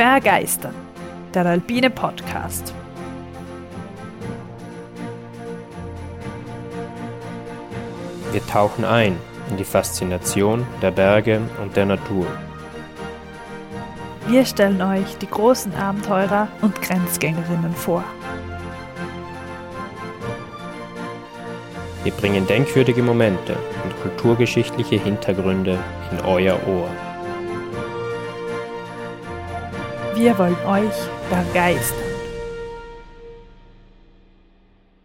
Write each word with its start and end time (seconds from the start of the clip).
Bergeistern, 0.00 0.74
der 1.34 1.44
Alpine 1.44 1.90
Podcast. 1.90 2.72
Wir 8.32 8.46
tauchen 8.46 8.86
ein 8.86 9.18
in 9.50 9.58
die 9.58 9.64
Faszination 9.64 10.66
der 10.80 10.90
Berge 10.90 11.42
und 11.62 11.76
der 11.76 11.84
Natur. 11.84 12.26
Wir 14.26 14.46
stellen 14.46 14.80
euch 14.80 15.18
die 15.18 15.28
großen 15.28 15.74
Abenteurer 15.74 16.48
und 16.62 16.80
Grenzgängerinnen 16.80 17.74
vor. 17.74 18.02
Wir 22.04 22.12
bringen 22.12 22.46
denkwürdige 22.46 23.02
Momente 23.02 23.54
und 23.84 24.00
kulturgeschichtliche 24.00 24.96
Hintergründe 24.96 25.78
in 26.10 26.20
euer 26.24 26.58
Ohr. 26.66 26.88
Wir 30.20 30.36
wollen 30.36 30.54
euch 30.66 30.92
begeistern. 31.30 32.04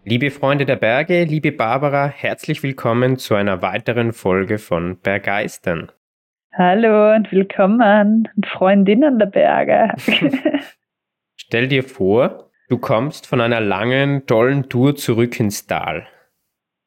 Liebe 0.03 0.29
Freunde 0.29 0.65
der 0.65 0.75
Berge, 0.75 1.23
liebe 1.23 1.53
Barbara, 1.53 2.07
herzlich 2.07 2.63
willkommen 2.63 3.15
zu 3.15 3.33
einer 3.33 3.61
weiteren 3.61 4.11
Folge 4.11 4.57
von 4.57 4.99
Bergeistern. 4.99 5.89
Hallo 6.51 7.15
und 7.15 7.31
willkommen, 7.31 8.27
Freundinnen 8.45 9.17
der 9.17 9.27
Berge. 9.27 9.93
Stell 11.37 11.69
dir 11.69 11.83
vor, 11.83 12.49
du 12.67 12.77
kommst 12.77 13.25
von 13.25 13.39
einer 13.39 13.61
langen, 13.61 14.25
tollen 14.25 14.67
Tour 14.67 14.97
zurück 14.97 15.39
ins 15.39 15.65
Tal. 15.65 16.05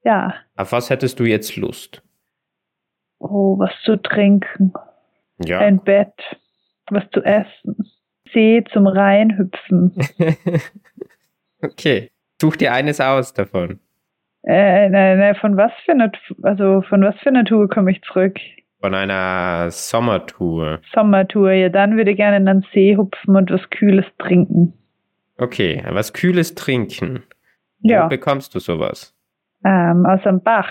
Ja. 0.04 0.34
Auf 0.54 0.72
was 0.72 0.90
hättest 0.90 1.18
du 1.18 1.24
jetzt 1.24 1.56
Lust? 1.56 2.02
Oh, 3.20 3.58
was 3.58 3.70
zu 3.86 3.96
trinken. 3.96 4.74
Ja. 5.42 5.60
Ein 5.60 5.78
Bett. 5.82 6.12
Was 6.90 7.04
zu 7.10 7.22
essen. 7.22 7.87
See 8.32 8.64
zum 8.72 8.86
Reinhüpfen. 8.86 9.94
okay. 11.62 12.10
Such 12.40 12.56
dir 12.56 12.72
eines 12.72 13.00
aus 13.00 13.32
davon. 13.34 13.80
Äh, 14.44 14.88
nein, 14.88 15.18
nein, 15.18 15.34
von 15.34 15.56
was 15.56 15.72
für 15.84 15.92
eine, 15.92 16.12
also 16.42 16.82
von 16.82 17.02
was 17.02 17.16
für 17.18 17.30
einer 17.30 17.44
Tour 17.44 17.68
komme 17.68 17.90
ich 17.90 18.00
zurück? 18.02 18.38
Von 18.80 18.94
einer 18.94 19.70
Sommertour. 19.70 20.80
Sommertour, 20.94 21.50
ja, 21.52 21.68
dann 21.68 21.96
würde 21.96 22.12
ich 22.12 22.16
gerne 22.16 22.36
in 22.36 22.46
den 22.46 22.64
See 22.72 22.96
hupfen 22.96 23.34
und 23.34 23.50
was 23.50 23.68
Kühles 23.70 24.06
trinken. 24.18 24.72
Okay, 25.36 25.82
was 25.90 26.12
Kühles 26.12 26.54
trinken. 26.54 27.24
Ja. 27.80 28.04
Wo 28.04 28.08
bekommst 28.08 28.54
du 28.54 28.60
sowas? 28.60 29.14
Ähm, 29.64 30.06
aus 30.06 30.22
dem 30.22 30.42
Bach. 30.42 30.70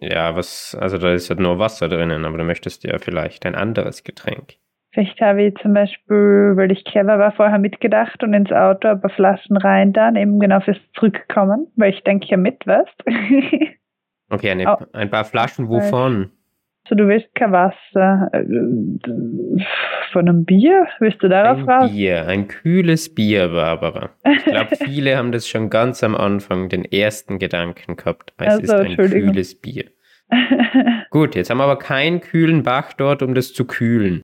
Ja, 0.00 0.36
was, 0.36 0.76
also 0.78 0.98
da 0.98 1.12
ist 1.12 1.28
ja 1.28 1.36
nur 1.36 1.58
Wasser 1.58 1.88
drinnen, 1.88 2.24
aber 2.24 2.38
du 2.38 2.44
möchtest 2.44 2.84
ja 2.84 2.98
vielleicht 2.98 3.46
ein 3.46 3.54
anderes 3.54 4.02
Getränk. 4.02 4.56
Vielleicht 4.92 5.20
habe 5.20 5.42
ich 5.44 5.54
zum 5.62 5.72
Beispiel, 5.72 6.52
weil 6.56 6.72
ich 6.72 6.84
clever 6.84 7.18
war, 7.18 7.30
vorher 7.32 7.58
mitgedacht 7.58 8.22
und 8.24 8.34
ins 8.34 8.50
Auto 8.50 8.88
ein 8.88 9.00
paar 9.00 9.10
Flaschen 9.10 9.56
rein 9.56 9.92
dann, 9.92 10.16
eben 10.16 10.40
genau 10.40 10.60
fürs 10.60 10.78
Zurückkommen, 10.94 11.68
weil 11.76 11.92
ich 11.92 12.02
denke 12.02 12.26
ja 12.26 12.36
mit, 12.36 12.66
weißt 12.66 13.04
Okay, 14.30 14.50
eine, 14.50 14.64
Oh. 14.72 14.84
ein 14.92 15.10
paar 15.10 15.24
Flaschen 15.24 15.68
wovon? 15.68 16.30
So, 16.88 16.94
du 16.94 17.06
willst 17.08 17.32
kein 17.34 17.52
Wasser. 17.52 18.30
Äh, 18.32 18.42
Von 20.12 20.28
einem 20.28 20.44
Bier? 20.44 20.86
Willst 20.98 21.22
du 21.22 21.28
darauf 21.28 21.58
Ein 21.58 21.68
raus? 21.68 21.90
Bier, 21.92 22.26
ein 22.26 22.48
kühles 22.48 23.14
Bier, 23.14 23.48
Barbara. 23.48 24.10
Ich 24.24 24.44
glaube, 24.44 24.74
viele 24.84 25.16
haben 25.16 25.30
das 25.30 25.46
schon 25.46 25.70
ganz 25.70 26.02
am 26.02 26.14
Anfang 26.16 26.68
den 26.68 26.84
ersten 26.84 27.38
Gedanken 27.38 27.96
gehabt. 27.96 28.32
Es 28.38 28.46
Also, 28.54 28.62
ist 28.62 28.70
ein 28.72 28.96
kühles 28.96 29.60
Bier. 29.60 29.84
Gut, 31.10 31.34
jetzt 31.34 31.50
haben 31.50 31.58
wir 31.58 31.64
aber 31.64 31.78
keinen 31.78 32.20
kühlen 32.20 32.62
Bach 32.62 32.92
dort, 32.92 33.22
um 33.22 33.34
das 33.34 33.52
zu 33.52 33.66
kühlen. 33.66 34.22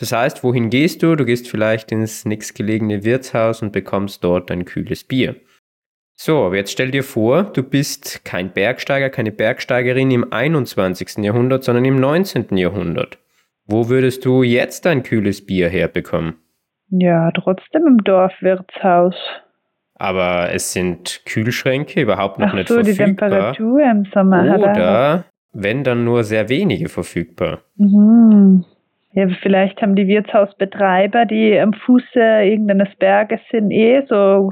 Das 0.00 0.12
heißt, 0.12 0.42
wohin 0.42 0.70
gehst 0.70 1.02
du? 1.02 1.14
Du 1.14 1.24
gehst 1.24 1.48
vielleicht 1.48 1.92
ins 1.92 2.24
nächstgelegene 2.24 3.04
Wirtshaus 3.04 3.62
und 3.62 3.70
bekommst 3.70 4.24
dort 4.24 4.50
ein 4.50 4.64
kühles 4.64 5.04
Bier. 5.04 5.36
So, 6.16 6.52
jetzt 6.52 6.72
stell 6.72 6.90
dir 6.90 7.04
vor, 7.04 7.44
du 7.44 7.62
bist 7.62 8.24
kein 8.24 8.50
Bergsteiger, 8.50 9.10
keine 9.10 9.30
Bergsteigerin 9.30 10.10
im 10.10 10.32
21. 10.32 11.18
Jahrhundert, 11.18 11.64
sondern 11.64 11.84
im 11.84 12.00
19. 12.00 12.56
Jahrhundert. 12.56 13.18
Wo 13.66 13.88
würdest 13.88 14.24
du 14.24 14.42
jetzt 14.42 14.86
ein 14.86 15.02
kühles 15.02 15.44
Bier 15.46 15.68
herbekommen? 15.68 16.34
ja, 16.90 17.30
trotzdem 17.32 17.86
im 17.86 17.98
Dorfwirtshaus. 17.98 19.14
Aber 19.94 20.50
es 20.52 20.72
sind 20.72 21.22
Kühlschränke 21.26 22.00
überhaupt 22.00 22.38
noch 22.38 22.48
Ach 22.48 22.54
nicht 22.54 22.68
so, 22.68 22.82
die 22.82 22.94
verfügbar. 22.94 23.30
Temperatur 23.30 23.80
im 23.82 24.04
Sommer 24.12 24.46
er. 24.46 24.58
Oder 24.58 25.24
wenn 25.52 25.84
dann 25.84 26.04
nur 26.04 26.24
sehr 26.24 26.48
wenige 26.48 26.88
verfügbar. 26.88 27.60
Mhm. 27.76 28.64
Ja, 29.12 29.26
vielleicht 29.42 29.82
haben 29.82 29.96
die 29.96 30.06
Wirtshausbetreiber, 30.06 31.26
die 31.26 31.58
am 31.58 31.72
Fuße 31.72 32.20
irgendeines 32.20 32.94
Berges 32.96 33.40
sind, 33.50 33.70
eh 33.70 34.02
so 34.08 34.50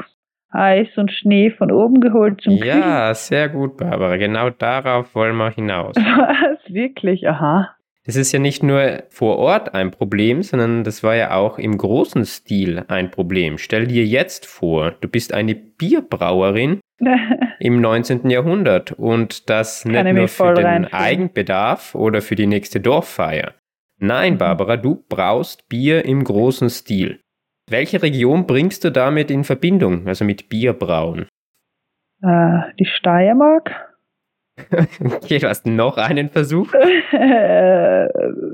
Eis 0.51 0.89
und 0.97 1.13
Schnee 1.13 1.51
von 1.51 1.71
oben 1.71 2.01
geholt 2.01 2.41
zum 2.41 2.59
Kühlen. 2.59 2.67
Ja, 2.81 3.15
sehr 3.15 3.49
gut, 3.51 3.77
Barbara. 3.77 4.17
Genau 4.17 4.51
darauf 4.51 5.15
wollen 5.15 5.37
wir 5.37 5.51
hinaus. 5.51 5.95
Was? 5.97 6.73
Wirklich? 6.73 7.29
Aha. 7.29 7.71
Es 8.05 8.17
ist 8.17 8.33
ja 8.33 8.39
nicht 8.39 8.63
nur 8.63 9.03
vor 9.11 9.37
Ort 9.37 9.75
ein 9.75 9.91
Problem, 9.91 10.43
sondern 10.43 10.83
das 10.83 11.05
war 11.05 11.15
ja 11.15 11.35
auch 11.35 11.59
im 11.59 11.77
großen 11.77 12.25
Stil 12.25 12.83
ein 12.89 13.11
Problem. 13.11 13.59
Stell 13.59 13.87
dir 13.87 14.05
jetzt 14.07 14.47
vor, 14.47 14.93
du 15.03 15.09
bist 15.09 15.35
eine 15.35 15.55
Bierbrauerin 15.55 16.81
im 17.61 17.81
19. 17.83 18.31
Jahrhundert 18.31 18.93
und 18.93 19.51
das 19.51 19.83
Kann 19.83 19.93
nicht 19.93 20.07
ich 20.07 20.13
nur 20.15 20.29
für 20.29 20.55
den 20.55 20.65
reinfühlen. 20.65 20.93
Eigenbedarf 20.95 21.95
oder 21.95 22.23
für 22.23 22.35
die 22.35 22.47
nächste 22.47 22.81
Dorffeier. 22.81 23.53
Nein, 23.99 24.35
Mhm. 24.35 24.39
Barbara, 24.39 24.77
du 24.77 25.05
brauchst 25.09 25.69
Bier 25.69 26.05
im 26.05 26.25
großen 26.25 26.71
Stil. 26.71 27.21
Welche 27.71 28.03
Region 28.03 28.47
bringst 28.47 28.85
du 28.85 28.91
damit 28.91 29.31
in 29.31 29.45
Verbindung, 29.45 30.07
also 30.07 30.25
mit 30.25 30.49
Bierbrauen? 30.49 31.27
äh, 32.23 32.59
die 32.79 32.87
Steiermark? 32.87 33.71
Okay, 35.05 35.39
du 35.39 35.49
hast 35.49 35.67
noch 35.67 35.97
einen 35.99 36.29
Versuch? 36.31 36.73
Äh, 37.13 38.09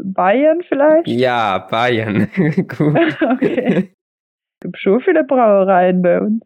Bayern 0.05 0.61
vielleicht? 0.69 1.09
Ja, 1.09 1.59
Bayern. 1.59 2.29
Gut. 2.37 3.17
Okay. 3.21 3.91
Es 3.91 4.61
gibt 4.61 4.79
schon 4.79 5.01
viele 5.01 5.25
Brauereien 5.25 6.03
bei 6.03 6.21
uns. 6.21 6.43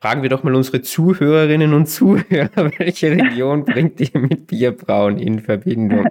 Fragen 0.00 0.22
wir 0.22 0.28
doch 0.30 0.42
mal 0.44 0.54
unsere 0.54 0.80
Zuhörerinnen 0.82 1.74
und 1.74 1.86
Zuhörer, 1.86 2.70
welche 2.78 3.10
Region 3.10 3.64
bringt 3.64 4.00
ihr 4.00 4.20
mit 4.20 4.46
Bierbrauen 4.46 5.18
in 5.18 5.40
Verbindung? 5.40 6.06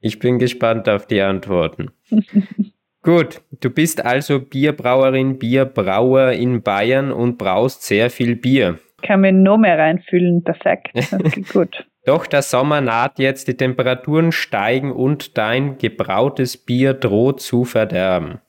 Ich 0.00 0.18
bin 0.18 0.38
gespannt 0.38 0.88
auf 0.88 1.06
die 1.06 1.20
Antworten. 1.20 1.90
Gut, 3.02 3.40
du 3.60 3.70
bist 3.70 4.04
also 4.04 4.40
Bierbrauerin, 4.40 5.38
Bierbrauer 5.38 6.32
in 6.32 6.62
Bayern 6.62 7.12
und 7.12 7.38
braust 7.38 7.82
sehr 7.82 8.10
viel 8.10 8.36
Bier. 8.36 8.78
Kann 9.02 9.22
mich 9.22 9.32
noch 9.32 9.56
mehr 9.56 9.78
reinfühlen. 9.78 10.44
Perfekt. 10.44 10.90
Okay, 11.12 11.42
gut. 11.50 11.86
Doch 12.04 12.26
der 12.26 12.42
Sommer 12.42 12.80
naht 12.80 13.18
jetzt, 13.18 13.48
die 13.48 13.56
Temperaturen 13.56 14.32
steigen 14.32 14.92
und 14.92 15.38
dein 15.38 15.78
gebrautes 15.78 16.58
Bier 16.58 16.92
droht 16.92 17.40
zu 17.40 17.64
verderben. 17.64 18.40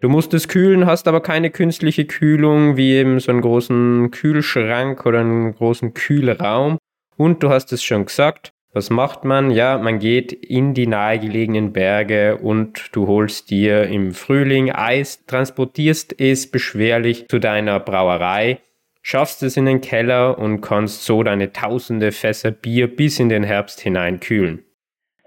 Du 0.00 0.08
musst 0.08 0.34
es 0.34 0.46
kühlen, 0.46 0.86
hast 0.86 1.08
aber 1.08 1.20
keine 1.20 1.50
künstliche 1.50 2.04
Kühlung, 2.04 2.76
wie 2.76 2.92
eben 2.92 3.18
so 3.18 3.32
einen 3.32 3.40
großen 3.40 4.10
Kühlschrank 4.10 5.06
oder 5.06 5.20
einen 5.20 5.54
großen 5.54 5.94
Kühlraum. 5.94 6.78
Und 7.16 7.42
du 7.42 7.48
hast 7.48 7.72
es 7.72 7.82
schon 7.82 8.04
gesagt, 8.04 8.52
was 8.76 8.90
macht 8.90 9.24
man? 9.24 9.50
Ja, 9.50 9.78
man 9.78 9.98
geht 9.98 10.32
in 10.34 10.74
die 10.74 10.86
nahegelegenen 10.86 11.72
Berge 11.72 12.36
und 12.36 12.94
du 12.94 13.06
holst 13.06 13.50
dir 13.50 13.84
im 13.84 14.12
Frühling 14.12 14.70
Eis, 14.70 15.24
transportierst 15.24 16.20
es 16.20 16.50
beschwerlich 16.50 17.26
zu 17.28 17.38
deiner 17.38 17.80
Brauerei, 17.80 18.58
schaffst 19.00 19.42
es 19.42 19.56
in 19.56 19.64
den 19.64 19.80
Keller 19.80 20.38
und 20.38 20.60
kannst 20.60 21.06
so 21.06 21.22
deine 21.22 21.52
tausende 21.52 22.12
Fässer 22.12 22.50
Bier 22.50 22.94
bis 22.94 23.18
in 23.18 23.30
den 23.30 23.44
Herbst 23.44 23.80
hinein 23.80 24.20
kühlen. 24.20 24.62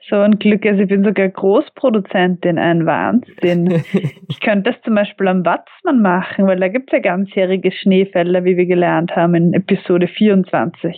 So 0.07 0.17
ein 0.17 0.37
Glück, 0.37 0.63
also 0.65 0.83
ich 0.83 0.89
bin 0.89 1.03
sogar 1.03 1.29
Großproduzentin, 1.29 2.59
ein 2.59 2.85
Wahnsinn. 2.85 3.83
Ich 4.29 4.39
könnte 4.41 4.71
das 4.71 4.81
zum 4.83 4.93
Beispiel 4.93 5.27
am 5.27 5.43
Watzmann 5.43 6.03
machen, 6.03 6.45
weil 6.45 6.59
da 6.59 6.67
gibt 6.67 6.93
es 6.93 6.97
ja 6.97 6.99
ganzjährige 6.99 7.71
Schneefälle, 7.71 8.43
wie 8.45 8.57
wir 8.57 8.67
gelernt 8.67 9.15
haben 9.15 9.33
in 9.33 9.53
Episode 9.53 10.07
24. 10.07 10.95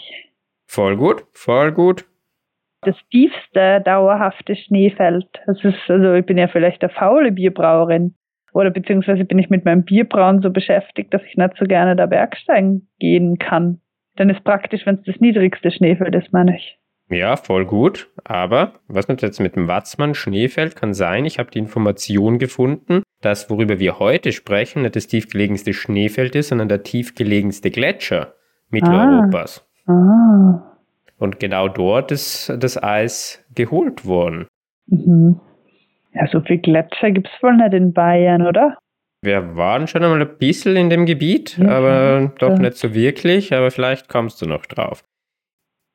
Voll 0.68 0.98
gut, 0.98 1.24
voll 1.32 1.72
gut. 1.72 2.06
Das 2.84 2.96
tiefste 3.12 3.82
dauerhafte 3.82 4.56
Schneefeld. 4.56 5.28
Das 5.46 5.64
ist, 5.64 5.78
also 5.88 6.14
ich 6.14 6.26
bin 6.26 6.38
ja 6.38 6.48
vielleicht 6.48 6.84
eine 6.84 6.92
faule 6.92 7.32
Bierbrauerin. 7.32 8.16
Oder 8.54 8.70
beziehungsweise 8.70 9.24
bin 9.24 9.40
ich 9.40 9.50
mit 9.50 9.66
meinem 9.66 9.84
Bierbrauen 9.84 10.42
so 10.42 10.50
beschäftigt, 10.50 11.14
dass 11.14 11.22
ich 11.24 11.38
nicht 11.38 11.54
so 11.58 11.66
gerne 11.66 11.96
da 11.96 12.06
Bergsteigen 12.06 12.90
gehen 13.00 13.38
kann. 13.38 13.80
Dann 14.16 14.30
ist 14.30 14.44
praktisch, 14.44 14.86
wenn 14.86 14.96
es 14.96 15.04
das 15.06 15.20
niedrigste 15.20 15.72
Schneefeld 15.72 16.16
ist, 16.16 16.34
meine 16.34 16.58
ich. 16.58 16.78
Ja, 17.10 17.36
voll 17.36 17.66
gut. 17.66 18.10
Aber 18.24 18.74
was 18.88 19.08
nicht 19.08 19.22
jetzt 19.22 19.40
mit 19.40 19.56
dem 19.56 19.68
Watzmann 19.68 20.16
Schneefeld 20.16 20.76
kann 20.76 20.94
sein, 20.94 21.26
ich 21.26 21.40
habe 21.40 21.52
die 21.52 21.60
Information 21.60 22.40
gefunden, 22.40 23.04
dass 23.22 23.50
worüber 23.50 23.80
wir 23.80 24.00
heute 24.00 24.32
sprechen, 24.32 24.82
nicht 24.82 24.96
das 24.96 25.08
tiefgelegenste 25.08 25.74
Schneefeld 25.74 26.36
ist, 26.36 26.50
sondern 26.50 26.70
der 26.70 26.84
tiefgelegenste 26.84 27.70
Gletscher 27.70 28.34
Mitteleuropas. 28.70 29.68
Ah. 29.88 30.71
Und 31.22 31.40
genau 31.40 31.68
dort 31.68 32.12
ist 32.12 32.52
das 32.58 32.82
Eis 32.82 33.46
geholt 33.54 34.06
worden. 34.06 34.48
Mhm. 34.88 35.40
Ja, 36.14 36.28
so 36.28 36.42
viel 36.42 36.58
Gletscher 36.58 37.12
gibt's 37.12 37.32
wohl 37.42 37.56
nicht 37.56 37.74
in 37.74 37.94
Bayern, 37.94 38.42
oder? 38.46 38.78
Wir 39.24 39.56
waren 39.56 39.88
schon 39.88 40.04
einmal 40.04 40.22
ein 40.22 40.38
bisschen 40.40 40.76
in 40.76 40.90
dem 40.90 41.06
Gebiet, 41.06 41.60
Ja, 41.60 41.70
aber 41.78 42.34
doch 42.40 42.58
nicht 42.58 42.76
so 42.76 42.96
wirklich, 42.96 43.54
aber 43.54 43.70
vielleicht 43.70 44.10
kommst 44.10 44.42
du 44.42 44.48
noch 44.48 44.66
drauf. 44.66 45.04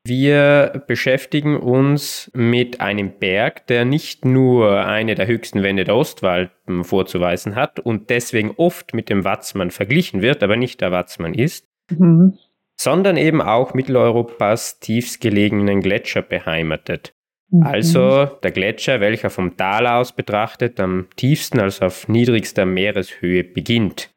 Wir 0.07 0.85
beschäftigen 0.87 1.57
uns 1.57 2.31
mit 2.33 2.81
einem 2.81 3.19
Berg, 3.19 3.67
der 3.67 3.85
nicht 3.85 4.25
nur 4.25 4.87
eine 4.87 5.17
der 5.17 5.27
höchsten 5.27 5.65
Wände 5.65 5.83
der 5.83 5.97
Ostwalpen 5.97 6.85
vorzuweisen 6.85 7.57
hat 7.57 7.81
und 7.81 8.11
deswegen 8.11 8.53
oft 8.57 8.95
mit 8.95 9.11
dem 9.11 9.25
Watzmann 9.25 9.73
verglichen 9.73 10.23
wird, 10.23 10.45
aber 10.45 10.57
nicht 10.57 10.81
der 10.81 10.93
Watzmann 10.93 11.35
ist, 11.35 11.67
Mhm. 11.91 12.39
Sondern 12.77 13.17
eben 13.17 13.41
auch 13.41 13.75
Mitteleuropas 13.75 14.81
tiefstgelegenen 14.81 15.81
Gletscher 15.81 16.23
beheimatet. 16.23 17.15
Mhm. 17.51 17.63
Also 17.63 18.27
der 18.27 18.51
Gletscher, 18.51 19.01
welcher 19.01 19.31
vom 19.31 19.57
Tal 19.57 19.87
aus 19.87 20.15
betrachtet 20.15 20.79
am 20.81 21.09
tiefsten, 21.17 21.61
also 21.61 21.87
auf 21.87 22.09
niedrigster 22.09 22.67
Meereshöhe 22.67 23.45
beginnt. 23.45 24.11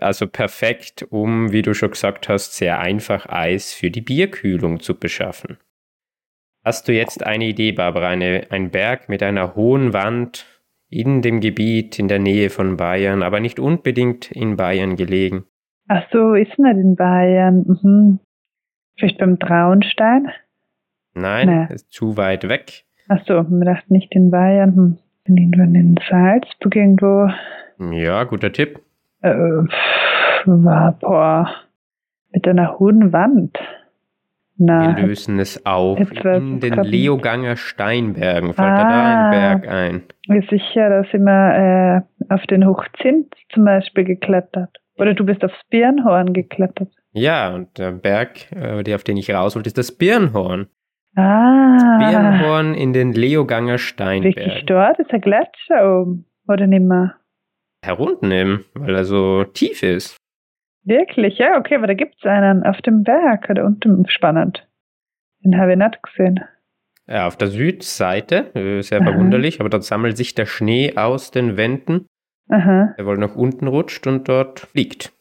Also 0.00 0.26
perfekt, 0.26 1.06
um, 1.10 1.52
wie 1.52 1.62
du 1.62 1.74
schon 1.74 1.90
gesagt 1.90 2.28
hast, 2.28 2.56
sehr 2.56 2.78
einfach 2.78 3.26
Eis 3.26 3.72
für 3.72 3.90
die 3.90 4.00
Bierkühlung 4.00 4.80
zu 4.80 4.98
beschaffen. 4.98 5.58
Hast 6.64 6.88
du 6.88 6.92
jetzt 6.92 7.24
eine 7.24 7.46
Idee, 7.46 7.72
Barbara? 7.72 8.08
Eine, 8.08 8.46
ein 8.50 8.70
Berg 8.70 9.08
mit 9.08 9.22
einer 9.22 9.54
hohen 9.54 9.92
Wand 9.92 10.46
in 10.90 11.22
dem 11.22 11.40
Gebiet 11.40 11.98
in 11.98 12.08
der 12.08 12.18
Nähe 12.18 12.50
von 12.50 12.76
Bayern, 12.76 13.22
aber 13.22 13.40
nicht 13.40 13.58
unbedingt 13.58 14.30
in 14.30 14.56
Bayern 14.56 14.96
gelegen. 14.96 15.46
Ach 15.92 16.04
so, 16.12 16.34
ist 16.34 16.56
nicht 16.56 16.76
in 16.76 16.94
Bayern. 16.94 17.64
Mhm. 17.82 18.20
Vielleicht 18.96 19.18
beim 19.18 19.40
Traunstein? 19.40 20.28
Nein, 21.14 21.48
Nee. 21.68 21.74
ist 21.74 21.90
zu 21.90 22.16
weit 22.16 22.48
weg. 22.48 22.84
Ach 23.08 23.18
so, 23.26 23.42
mir 23.42 23.64
dachte 23.64 23.92
nicht 23.92 24.14
in 24.14 24.30
Bayern. 24.30 24.76
Hm. 24.76 24.98
Bin 25.24 25.36
irgendwo 25.36 25.62
in 25.62 25.98
Salzburg 26.08 26.76
irgendwo. 26.76 27.28
Ja, 27.92 28.22
guter 28.22 28.52
Tipp. 28.52 28.78
Äh, 29.22 29.34
war, 30.46 30.92
boah, 31.00 31.50
mit 32.32 32.46
einer 32.46 32.78
hohen 32.78 33.12
Wand. 33.12 33.58
Na, 34.58 34.96
Wir 34.96 35.06
lösen 35.06 35.40
es 35.40 35.66
auf 35.66 35.98
in 35.98 36.60
den. 36.60 36.74
Leoganger 36.84 37.56
Steinbergen. 37.56 38.52
Fällt 38.54 38.68
dir 38.68 38.84
da 38.84 38.88
Ah. 38.88 39.24
ein 39.24 39.30
Berg 39.60 39.68
ein? 39.68 40.02
ist 40.36 40.50
sicher, 40.50 40.88
da 40.88 41.02
sind 41.10 41.24
wir 41.24 42.04
äh, 42.28 42.32
auf 42.32 42.42
den 42.46 42.64
Hochzint 42.66 43.34
zum 43.52 43.64
Beispiel 43.64 44.04
geklettert. 44.04 44.76
Oder 45.00 45.14
du 45.14 45.24
bist 45.24 45.42
aufs 45.42 45.58
Birnhorn 45.70 46.34
geklettert. 46.34 46.92
Ja, 47.12 47.54
und 47.54 47.78
der 47.78 47.92
Berg, 47.92 48.52
äh, 48.52 48.82
der, 48.82 48.96
auf 48.96 49.04
den 49.04 49.16
ich 49.16 49.32
raus 49.32 49.56
wollte, 49.56 49.68
ist 49.68 49.78
das 49.78 49.92
Birnhorn. 49.92 50.68
Ah, 51.16 51.98
Birnhorn 51.98 52.74
in 52.74 52.92
den 52.92 53.12
Leoganger 53.12 53.72
wirklich 53.72 53.82
Steinbergen. 53.82 54.66
dort 54.66 54.98
ist 54.98 55.10
ein 55.12 55.20
Gletscher 55.20 56.02
oben. 56.02 56.26
Oder 56.46 56.66
nimmer? 56.66 57.14
Herunten 57.82 58.30
eben, 58.30 58.64
weil 58.74 58.94
er 58.94 59.04
so 59.04 59.44
tief 59.44 59.82
ist. 59.82 60.16
Wirklich? 60.84 61.38
Ja, 61.38 61.58
okay, 61.58 61.76
aber 61.76 61.86
da 61.86 61.94
gibt's 61.94 62.24
einen 62.24 62.64
auf 62.64 62.80
dem 62.82 63.02
Berg 63.02 63.48
oder 63.48 63.64
unten. 63.64 64.06
Spannend. 64.08 64.66
Den 65.42 65.58
habe 65.58 65.72
ich 65.72 65.78
nicht 65.78 66.02
gesehen. 66.02 66.40
Ja, 67.06 67.26
auf 67.26 67.36
der 67.36 67.48
Südseite, 67.48 68.54
äh, 68.54 68.82
sehr 68.82 69.02
verwunderlich, 69.02 69.60
aber 69.60 69.68
dort 69.70 69.84
sammelt 69.84 70.16
sich 70.16 70.34
der 70.34 70.46
Schnee 70.46 70.96
aus 70.96 71.30
den 71.30 71.56
Wänden, 71.56 72.06
Aha. 72.50 72.94
der 72.98 73.06
wohl 73.06 73.18
nach 73.18 73.36
unten 73.36 73.66
rutscht 73.66 74.06
und 74.06 74.28
dort 74.28 74.68
liegt. 74.74 75.12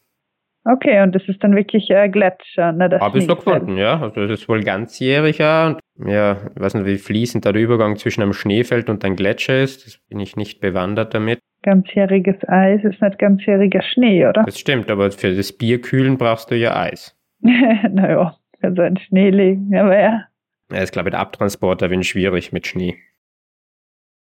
Okay, 0.65 1.01
und 1.01 1.15
das 1.15 1.23
ist 1.27 1.43
dann 1.43 1.55
wirklich 1.55 1.89
ein 1.93 2.11
Gletscher, 2.11 2.73
ne? 2.73 2.89
Das 2.89 3.01
Habe 3.01 3.19
ich 3.19 3.25
so 3.25 3.35
gefunden, 3.35 3.77
ja. 3.77 4.01
Also 4.01 4.27
das 4.27 4.41
ist 4.41 4.49
wohl 4.49 4.61
ganzjährig, 4.61 5.37
ja. 5.37 5.67
Und 5.67 5.79
ja, 6.07 6.37
ich 6.53 6.61
weiß 6.61 6.75
nicht, 6.75 6.85
wie 6.85 6.97
fließend 6.97 7.45
da 7.45 7.51
der 7.51 7.61
Übergang 7.61 7.95
zwischen 7.95 8.21
einem 8.21 8.33
Schneefeld 8.33 8.89
und 8.89 9.03
einem 9.05 9.15
Gletscher 9.15 9.61
ist. 9.61 9.85
Das 9.85 9.97
bin 10.09 10.19
ich 10.19 10.35
nicht 10.35 10.59
bewandert 10.59 11.13
damit. 11.13 11.39
Ganzjähriges 11.63 12.37
Eis 12.47 12.83
ist 12.83 13.01
nicht 13.01 13.19
ganzjähriger 13.19 13.81
Schnee, 13.81 14.25
oder? 14.25 14.43
Das 14.43 14.59
stimmt, 14.59 14.89
aber 14.91 15.11
für 15.11 15.33
das 15.33 15.51
Bierkühlen 15.53 16.17
brauchst 16.17 16.51
du 16.51 16.55
ja 16.55 16.75
Eis. 16.75 17.17
naja, 17.41 18.35
kann 18.61 18.75
so 18.75 18.81
ein 18.81 18.97
Schnee 18.97 19.29
legen, 19.29 19.75
aber 19.75 19.99
ja. 19.99 20.23
Ja, 20.71 20.79
ist, 20.79 20.91
glaube 20.91 21.09
ich, 21.09 21.11
der 21.11 21.21
Abtransport 21.21 21.81
ein 21.81 21.89
wenig 21.89 22.07
schwierig 22.09 22.51
mit 22.51 22.67
Schnee. 22.67 22.97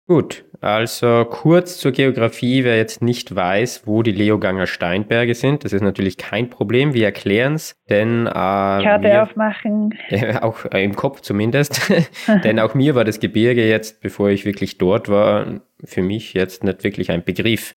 Gut, 0.08 0.44
also 0.60 1.24
kurz 1.24 1.78
zur 1.78 1.90
Geografie, 1.90 2.62
wer 2.62 2.76
jetzt 2.76 3.02
nicht 3.02 3.34
weiß, 3.34 3.88
wo 3.88 4.04
die 4.04 4.12
Leoganger 4.12 4.68
Steinberge 4.68 5.34
sind, 5.34 5.64
das 5.64 5.72
ist 5.72 5.82
natürlich 5.82 6.16
kein 6.16 6.48
Problem, 6.48 6.94
wir 6.94 7.06
erklären 7.06 7.54
es, 7.54 7.74
denn 7.90 8.26
äh, 8.26 8.30
Karte 8.30 9.02
wir, 9.02 9.22
aufmachen. 9.22 9.94
Ja, 10.08 10.44
auch 10.44 10.64
äh, 10.66 10.84
im 10.84 10.94
Kopf 10.94 11.22
zumindest. 11.22 11.90
Denn 12.44 12.60
auch 12.60 12.74
mir 12.74 12.94
war 12.94 13.04
das 13.04 13.18
Gebirge 13.18 13.68
jetzt, 13.68 14.00
bevor 14.00 14.28
ich 14.30 14.44
wirklich 14.44 14.78
dort 14.78 15.08
war, 15.08 15.60
für 15.84 16.02
mich 16.02 16.34
jetzt 16.34 16.62
nicht 16.62 16.84
wirklich 16.84 17.10
ein 17.10 17.24
Begriff. 17.24 17.72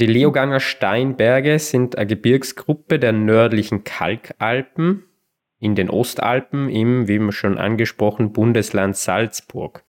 Die 0.00 0.06
Leoganger 0.06 0.60
Steinberge 0.60 1.58
sind 1.58 1.98
eine 1.98 2.06
Gebirgsgruppe 2.06 2.98
der 2.98 3.12
nördlichen 3.12 3.84
Kalkalpen 3.84 5.04
in 5.60 5.74
den 5.74 5.90
Ostalpen 5.90 6.70
im, 6.70 7.08
wie 7.08 7.30
schon 7.30 7.58
angesprochen, 7.58 8.32
Bundesland 8.32 8.96
Salzburg. 8.96 9.84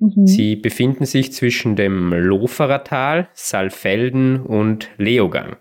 Mhm. 0.00 0.26
Sie 0.26 0.56
befinden 0.56 1.04
sich 1.04 1.32
zwischen 1.32 1.76
dem 1.76 2.12
Loferer 2.12 2.82
Tal, 2.84 3.28
Saalfelden 3.34 4.40
und 4.40 4.88
Leogang. 4.96 5.56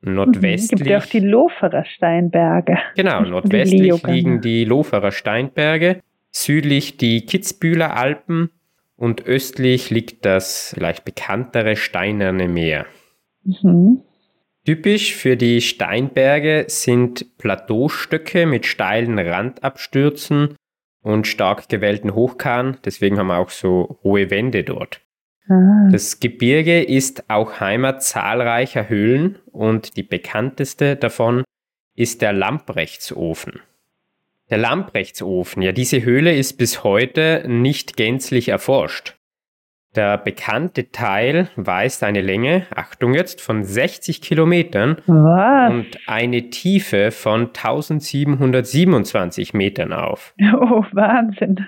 Nordwestlich. 0.00 0.78
Gibt 0.78 0.90
ja 0.90 0.98
auch 0.98 1.06
die 1.06 1.20
Loferer 1.20 1.84
Steinberge. 1.84 2.76
Genau, 2.96 3.22
die 3.24 3.30
nordwestlich 3.30 3.80
Leoganger. 3.80 4.14
liegen 4.14 4.40
die 4.40 4.64
Loferer 4.64 5.12
Steinberge, 5.12 6.00
südlich 6.32 6.96
die 6.96 7.24
Kitzbühler 7.24 7.96
Alpen 7.96 8.50
und 8.96 9.26
östlich 9.26 9.90
liegt 9.90 10.24
das 10.24 10.72
vielleicht 10.74 11.04
bekanntere 11.04 11.76
Steinerne 11.76 12.48
Meer. 12.48 12.86
Mhm. 13.44 14.02
Typisch 14.64 15.14
für 15.14 15.36
die 15.36 15.60
Steinberge 15.60 16.64
sind 16.68 17.36
Plateaustöcke 17.38 18.46
mit 18.46 18.66
steilen 18.66 19.18
Randabstürzen 19.18 20.56
und 21.02 21.26
stark 21.26 21.68
gewellten 21.68 22.14
Hochkahn, 22.14 22.78
deswegen 22.84 23.18
haben 23.18 23.26
wir 23.28 23.38
auch 23.38 23.50
so 23.50 23.98
hohe 24.02 24.30
Wände 24.30 24.64
dort. 24.64 25.00
Ah. 25.48 25.88
Das 25.90 26.20
Gebirge 26.20 26.82
ist 26.82 27.28
auch 27.28 27.60
Heimat 27.60 28.02
zahlreicher 28.02 28.88
Höhlen 28.88 29.38
und 29.50 29.96
die 29.96 30.02
bekannteste 30.02 30.96
davon 30.96 31.44
ist 31.94 32.22
der 32.22 32.32
Lamprechtsofen. 32.32 33.60
Der 34.50 34.58
Lamprechtsofen, 34.58 35.62
ja, 35.62 35.72
diese 35.72 36.02
Höhle 36.02 36.34
ist 36.34 36.58
bis 36.58 36.84
heute 36.84 37.44
nicht 37.46 37.96
gänzlich 37.96 38.48
erforscht. 38.48 39.16
Der 39.94 40.16
bekannte 40.16 40.90
Teil 40.90 41.48
weist 41.56 42.02
eine 42.02 42.22
Länge, 42.22 42.64
Achtung 42.74 43.12
jetzt, 43.14 43.42
von 43.42 43.62
60 43.62 44.22
Kilometern 44.22 44.96
Was? 45.06 45.70
und 45.70 45.86
eine 46.06 46.48
Tiefe 46.48 47.10
von 47.10 47.48
1727 47.48 49.52
Metern 49.54 49.92
auf. 49.92 50.34
Oh, 50.54 50.84
Wahnsinn. 50.92 51.66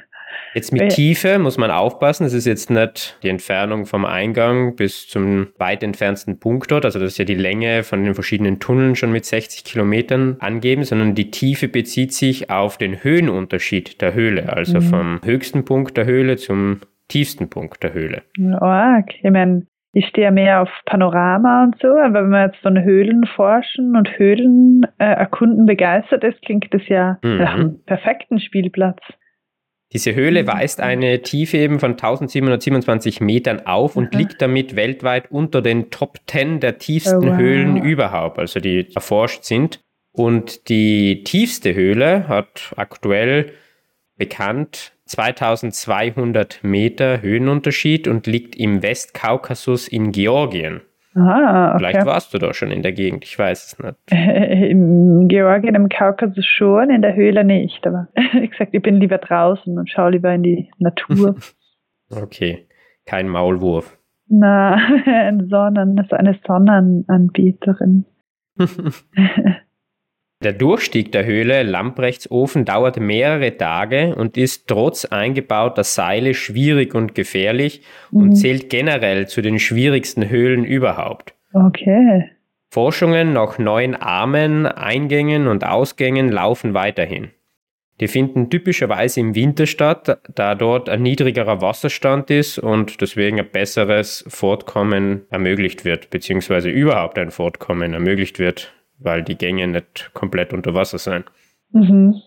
Jetzt 0.54 0.72
mit. 0.72 0.92
Tiefe 0.92 1.38
muss 1.38 1.58
man 1.58 1.70
aufpassen. 1.70 2.24
Es 2.24 2.32
ist 2.32 2.46
jetzt 2.46 2.70
nicht 2.70 3.18
die 3.22 3.28
Entfernung 3.28 3.86
vom 3.86 4.04
Eingang 4.04 4.74
bis 4.76 5.06
zum 5.08 5.48
weit 5.58 5.82
entfernten 5.82 6.38
Punkt 6.40 6.70
dort. 6.70 6.84
Also 6.84 6.98
das 6.98 7.12
ist 7.12 7.18
ja 7.18 7.24
die 7.24 7.34
Länge 7.34 7.82
von 7.84 8.04
den 8.04 8.14
verschiedenen 8.14 8.58
Tunneln 8.60 8.96
schon 8.96 9.12
mit 9.12 9.24
60 9.24 9.64
Kilometern 9.64 10.36
angeben, 10.40 10.84
sondern 10.84 11.14
die 11.14 11.30
Tiefe 11.30 11.68
bezieht 11.68 12.12
sich 12.12 12.50
auf 12.50 12.78
den 12.78 13.02
Höhenunterschied 13.04 14.00
der 14.00 14.14
Höhle. 14.14 14.52
Also 14.52 14.78
Mhm. 14.78 14.82
vom 14.82 15.20
höchsten 15.24 15.64
Punkt 15.64 15.96
der 15.96 16.06
Höhle 16.06 16.36
zum 16.36 16.80
tiefsten 17.08 17.48
Punkt 17.50 17.82
der 17.82 17.92
Höhle. 17.92 18.22
Arg. 18.60 19.10
Ich 19.22 19.30
meine, 19.30 19.66
ich 19.92 20.06
stehe 20.08 20.24
ja 20.26 20.30
mehr 20.32 20.62
auf 20.62 20.68
Panorama 20.86 21.64
und 21.64 21.76
so, 21.80 21.88
aber 21.88 22.22
wenn 22.22 22.30
man 22.30 22.50
jetzt 22.50 22.60
von 22.62 22.82
Höhlen 22.82 23.24
forschen 23.36 23.94
und 23.96 24.18
Höhlen 24.18 24.82
äh, 24.98 25.04
erkunden 25.04 25.66
begeistert 25.66 26.24
ist, 26.24 26.42
klingt 26.42 26.72
das 26.72 26.82
ja 26.88 27.18
Mhm. 27.22 27.36
nach 27.38 27.54
einem 27.54 27.84
perfekten 27.84 28.40
Spielplatz. 28.40 29.00
Diese 29.92 30.14
Höhle 30.16 30.42
Mhm. 30.42 30.46
weist 30.48 30.80
eine 30.80 31.22
Tiefe 31.22 31.58
eben 31.58 31.78
von 31.78 31.92
1727 31.96 33.20
Metern 33.20 33.64
auf 33.66 33.94
und 33.94 34.12
Aha. 34.12 34.18
liegt 34.18 34.42
damit 34.42 34.74
weltweit 34.74 35.30
unter 35.30 35.62
den 35.62 35.90
Top 35.90 36.18
10 36.26 36.58
der 36.58 36.78
tiefsten 36.78 37.28
Oh, 37.28 37.30
wow. 37.30 37.36
Höhlen 37.36 37.76
überhaupt, 37.76 38.40
also 38.40 38.58
die 38.58 38.88
erforscht 38.94 39.44
sind. 39.44 39.80
Und 40.12 40.68
die 40.68 41.22
tiefste 41.22 41.74
Höhle 41.74 42.26
hat 42.26 42.72
aktuell 42.76 43.52
bekannt 44.16 44.93
2200 45.06 46.60
Meter 46.62 47.20
Höhenunterschied 47.20 48.08
und 48.08 48.26
liegt 48.26 48.56
im 48.56 48.82
Westkaukasus 48.82 49.88
in 49.88 50.12
Georgien. 50.12 50.80
Ah, 51.16 51.76
Vielleicht 51.78 52.00
okay. 52.00 52.06
warst 52.06 52.34
du 52.34 52.38
da 52.38 52.52
schon 52.52 52.72
in 52.72 52.82
der 52.82 52.92
Gegend, 52.92 53.24
ich 53.24 53.38
weiß 53.38 53.66
es 53.66 53.78
nicht. 53.78 53.94
Im 54.10 55.28
Georgien, 55.28 55.76
im 55.76 55.88
Kaukasus 55.88 56.44
schon, 56.44 56.90
in 56.90 57.02
der 57.02 57.14
Höhle 57.14 57.44
nicht. 57.44 57.86
Aber 57.86 58.08
wie 58.32 58.48
gesagt, 58.48 58.74
ich 58.74 58.82
bin 58.82 58.96
lieber 58.96 59.18
draußen 59.18 59.78
und 59.78 59.88
schaue 59.88 60.10
lieber 60.10 60.32
in 60.34 60.42
die 60.42 60.70
Natur. 60.78 61.36
Okay, 62.10 62.68
kein 63.06 63.28
Maulwurf. 63.28 63.98
Na, 64.28 64.76
das 65.06 66.06
ist 66.06 66.12
eine 66.12 66.38
Sonnenanbieterin. 66.46 68.04
Der 70.44 70.52
Durchstieg 70.52 71.10
der 71.10 71.24
Höhle 71.24 71.62
Lamprechtsofen 71.62 72.66
dauert 72.66 73.00
mehrere 73.00 73.56
Tage 73.56 74.14
und 74.14 74.36
ist 74.36 74.68
trotz 74.68 75.06
eingebauter 75.06 75.84
Seile 75.84 76.34
schwierig 76.34 76.94
und 76.94 77.14
gefährlich 77.14 77.80
und 78.12 78.28
Mhm. 78.28 78.34
zählt 78.34 78.68
generell 78.68 79.26
zu 79.26 79.40
den 79.40 79.58
schwierigsten 79.58 80.28
Höhlen 80.28 80.64
überhaupt. 80.64 81.34
Okay. 81.54 82.30
Forschungen 82.68 83.32
nach 83.32 83.58
neuen 83.58 83.94
Armen, 83.94 84.66
Eingängen 84.66 85.46
und 85.46 85.64
Ausgängen 85.64 86.30
laufen 86.30 86.74
weiterhin. 86.74 87.30
Die 88.00 88.08
finden 88.08 88.50
typischerweise 88.50 89.20
im 89.20 89.34
Winter 89.34 89.66
statt, 89.66 90.18
da 90.34 90.54
dort 90.54 90.90
ein 90.90 91.00
niedrigerer 91.00 91.62
Wasserstand 91.62 92.28
ist 92.30 92.58
und 92.58 93.00
deswegen 93.00 93.38
ein 93.38 93.48
besseres 93.50 94.24
Fortkommen 94.28 95.22
ermöglicht 95.30 95.86
wird, 95.86 96.10
beziehungsweise 96.10 96.68
überhaupt 96.68 97.16
ein 97.18 97.30
Fortkommen 97.30 97.94
ermöglicht 97.94 98.38
wird, 98.38 98.74
weil 98.98 99.22
die 99.22 99.36
Gänge 99.36 99.66
nicht 99.68 100.10
komplett 100.14 100.52
unter 100.52 100.74
Wasser 100.74 100.98
sind. 100.98 101.24
Mhm. 101.72 102.20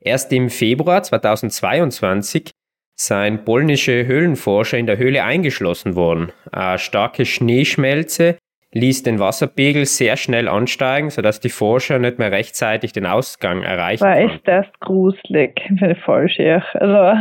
Erst 0.00 0.32
im 0.32 0.48
Februar 0.50 1.02
2022 1.02 2.50
seien 2.94 3.44
polnische 3.44 4.06
Höhlenforscher 4.06 4.78
in 4.78 4.86
der 4.86 4.98
Höhle 4.98 5.22
eingeschlossen 5.24 5.94
worden. 5.94 6.32
Eine 6.50 6.78
starke 6.78 7.24
Schneeschmelze 7.24 8.38
ließ 8.72 9.02
den 9.02 9.18
Wasserpegel 9.18 9.86
sehr 9.86 10.16
schnell 10.16 10.48
ansteigen, 10.48 11.10
sodass 11.10 11.40
die 11.40 11.48
Forscher 11.48 11.98
nicht 11.98 12.18
mehr 12.18 12.32
rechtzeitig 12.32 12.92
den 12.92 13.06
Ausgang 13.06 13.62
erreichen 13.62 14.04
War 14.04 14.14
konnten. 14.14 14.30
echt 14.34 14.48
das 14.48 14.66
gruselig. 14.80 15.60
Finde 15.66 15.92
ich 15.92 16.00
voll 16.04 16.28
schier. 16.28 16.62
Also. 16.74 17.18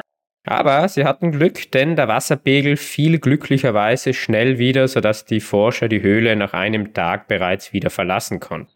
Aber 0.44 0.88
sie 0.88 1.04
hatten 1.04 1.32
Glück, 1.32 1.70
denn 1.72 1.96
der 1.96 2.08
Wasserpegel 2.08 2.76
fiel 2.76 3.18
glücklicherweise 3.18 4.14
schnell 4.14 4.58
wieder, 4.58 4.88
sodass 4.88 5.24
die 5.26 5.40
Forscher 5.40 5.88
die 5.88 6.02
Höhle 6.02 6.34
nach 6.36 6.54
einem 6.54 6.94
Tag 6.94 7.28
bereits 7.28 7.72
wieder 7.72 7.90
verlassen 7.90 8.40
konnten. 8.40 8.72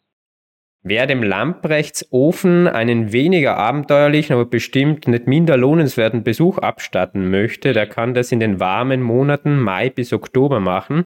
Wer 0.86 1.06
dem 1.06 1.22
Lamprechts 1.22 2.06
Ofen 2.10 2.68
einen 2.68 3.10
weniger 3.10 3.56
abenteuerlichen, 3.56 4.34
aber 4.34 4.44
bestimmt 4.44 5.08
nicht 5.08 5.26
minder 5.26 5.56
lohnenswerten 5.56 6.22
Besuch 6.22 6.58
abstatten 6.58 7.30
möchte, 7.30 7.72
der 7.72 7.86
kann 7.86 8.12
das 8.12 8.30
in 8.32 8.40
den 8.40 8.60
warmen 8.60 9.00
Monaten 9.00 9.58
Mai 9.58 9.88
bis 9.88 10.12
Oktober 10.12 10.60
machen 10.60 11.04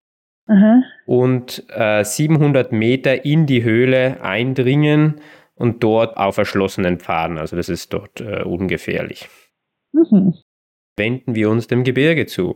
Aha. 0.49 0.83
und 1.07 1.65
äh, 1.69 2.03
700 2.03 2.73
Meter 2.73 3.25
in 3.25 3.47
die 3.47 3.63
Höhle 3.63 4.21
eindringen 4.21 5.21
und 5.55 5.85
dort 5.85 6.17
auf 6.17 6.39
erschlossenen 6.39 6.99
Pfaden, 6.99 7.39
also 7.39 7.55
das 7.55 7.69
ist 7.69 7.93
dort 7.93 8.21
äh, 8.21 8.43
ungefährlich. 8.43 9.29
Mhm. 9.93 10.35
Wenden 10.99 11.35
wir 11.35 11.51
uns 11.51 11.67
dem 11.67 11.85
Gebirge 11.85 12.27
zu. 12.27 12.55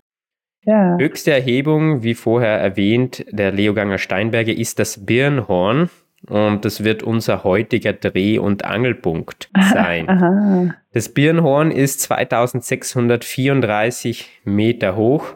Ja. 0.64 0.96
Höchste 0.98 1.32
Erhebung, 1.32 2.02
wie 2.02 2.14
vorher 2.14 2.58
erwähnt, 2.58 3.24
der 3.30 3.50
Leoganger 3.50 3.98
Steinberge 3.98 4.52
ist 4.52 4.78
das 4.78 5.04
Birnhorn 5.04 5.90
und 6.28 6.64
das 6.64 6.84
wird 6.84 7.02
unser 7.02 7.42
heutiger 7.42 7.92
Dreh- 7.92 8.38
und 8.38 8.64
Angelpunkt 8.64 9.50
sein. 9.72 10.08
Aha. 10.08 10.72
Das 10.92 11.08
Birnhorn 11.08 11.72
ist 11.72 12.02
2634 12.02 14.42
Meter 14.44 14.94
hoch, 14.94 15.34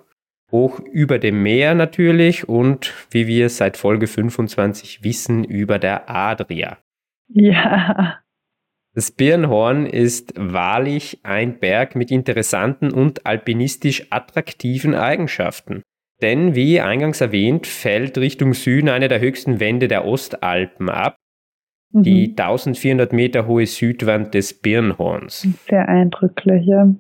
hoch 0.53 0.79
über 0.93 1.19
dem 1.19 1.43
Meer 1.43 1.75
natürlich 1.75 2.49
und 2.49 2.95
wie 3.11 3.27
wir 3.27 3.49
seit 3.49 3.77
Folge 3.77 4.07
25 4.07 5.03
wissen, 5.03 5.43
über 5.43 5.81
der 5.81 6.09
Adria. 6.09 6.79
Ja. 7.29 8.21
Das 8.97 9.11
Birnhorn 9.11 9.85
ist 9.85 10.33
wahrlich 10.39 11.21
ein 11.23 11.59
Berg 11.59 11.97
mit 11.97 12.11
interessanten 12.11 12.91
und 12.93 13.27
alpinistisch 13.27 14.07
attraktiven 14.09 14.95
Eigenschaften. 14.95 15.83
Denn, 16.23 16.55
wie 16.55 16.81
eingangs 16.81 17.21
erwähnt, 17.21 17.67
fällt 17.67 18.17
Richtung 18.17 18.55
Süden 18.55 18.89
eine 18.89 19.09
der 19.09 19.21
höchsten 19.21 19.61
Wände 19.61 19.87
der 19.87 20.07
Ostalpen 20.07 20.89
ab, 20.89 21.17
Mhm. 21.93 22.03
die 22.05 22.35
1400 22.35 23.13
Meter 23.13 23.47
hohe 23.47 23.67
Südwand 23.67 24.33
des 24.33 24.61
Birnhorns. 24.61 25.47
Sehr 25.69 25.87
eindrücklich, 25.89 26.65
ja. 26.67 26.91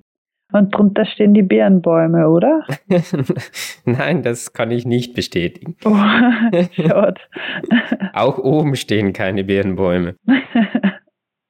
Und 0.53 0.75
drunter 0.75 1.07
stehen 1.07 1.33
die 1.33 1.43
Birnbäume, 1.43 2.29
oder? 2.29 2.65
Nein, 3.87 4.23
das 4.23 4.53
kann 4.53 4.71
ich 4.71 4.85
nicht 4.85 5.15
bestätigen. 5.15 5.76
Oh. 5.85 5.97
Auch 8.12 8.38
oben 8.38 8.76
stehen 8.76 9.15
keine 9.15 9.45
Birnbäume. 9.45 10.15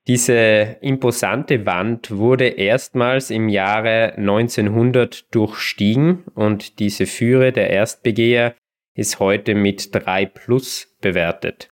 Diese 0.07 0.77
imposante 0.83 1.67
Wand 1.67 2.17
wurde 2.17 2.47
erstmals 2.47 3.31
im 3.31 3.49
Jahre 3.49 4.15
1900 4.17 5.35
durchstiegen 5.35 6.23
und 6.35 6.79
diese 6.79 7.07
Führe 7.07 7.51
der 7.51 7.71
Erstbegeher 7.71 8.55
ist 8.95 9.19
heute 9.19 9.55
mit 9.57 9.93
3 9.93 10.27
plus 10.27 10.97
bewertet. 11.01 11.69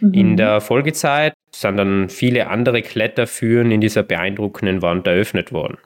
In 0.00 0.32
Mhm. 0.32 0.36
der 0.36 0.60
Folgezeit 0.60 1.32
sind 1.50 1.78
dann 1.78 2.08
viele 2.08 2.48
andere 2.48 2.82
Kletterführen 2.82 3.70
in 3.70 3.80
dieser 3.80 4.02
beeindruckenden 4.02 4.82
Wand 4.82 5.06
eröffnet 5.06 5.50
worden. 5.50 5.78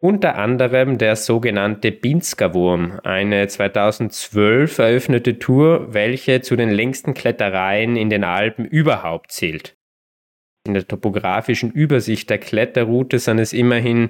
Unter 0.00 0.36
anderem 0.36 0.98
der 0.98 1.14
sogenannte 1.14 1.92
Binsker-Wurm, 1.92 2.98
eine 3.04 3.46
2012 3.46 4.78
eröffnete 4.78 5.38
Tour, 5.38 5.94
welche 5.94 6.40
zu 6.40 6.56
den 6.56 6.70
längsten 6.70 7.14
Klettereien 7.14 7.94
in 7.94 8.10
den 8.10 8.24
Alpen 8.24 8.64
überhaupt 8.64 9.30
zählt. 9.30 9.76
In 10.66 10.74
der 10.74 10.86
topografischen 10.86 11.70
Übersicht 11.72 12.30
der 12.30 12.38
Kletterroute 12.38 13.18
sind 13.18 13.38
es 13.38 13.52
immerhin 13.52 14.08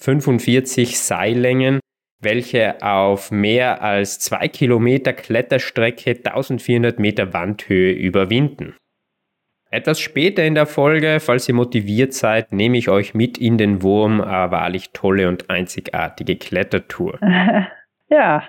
45 0.00 0.98
Seillängen, 0.98 1.80
welche 2.20 2.82
auf 2.82 3.30
mehr 3.30 3.82
als 3.82 4.18
zwei 4.18 4.48
Kilometer 4.48 5.12
Kletterstrecke 5.12 6.10
1400 6.10 6.98
Meter 6.98 7.32
Wandhöhe 7.32 7.92
überwinden. 7.92 8.76
Etwas 9.70 10.00
später 10.00 10.44
in 10.44 10.56
der 10.56 10.66
Folge, 10.66 11.20
falls 11.20 11.48
ihr 11.48 11.54
motiviert 11.54 12.12
seid, 12.12 12.52
nehme 12.52 12.76
ich 12.76 12.88
euch 12.88 13.14
mit 13.14 13.38
in 13.38 13.56
den 13.56 13.82
Wurm, 13.82 14.20
eine 14.20 14.50
wahrlich 14.50 14.90
tolle 14.92 15.28
und 15.28 15.48
einzigartige 15.50 16.36
Klettertour. 16.36 17.18
Ja. 18.12 18.42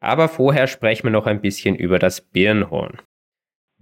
Aber 0.00 0.30
vorher 0.30 0.66
sprechen 0.66 1.04
wir 1.04 1.10
noch 1.10 1.26
ein 1.26 1.42
bisschen 1.42 1.76
über 1.76 1.98
das 1.98 2.22
Birnhorn. 2.22 3.02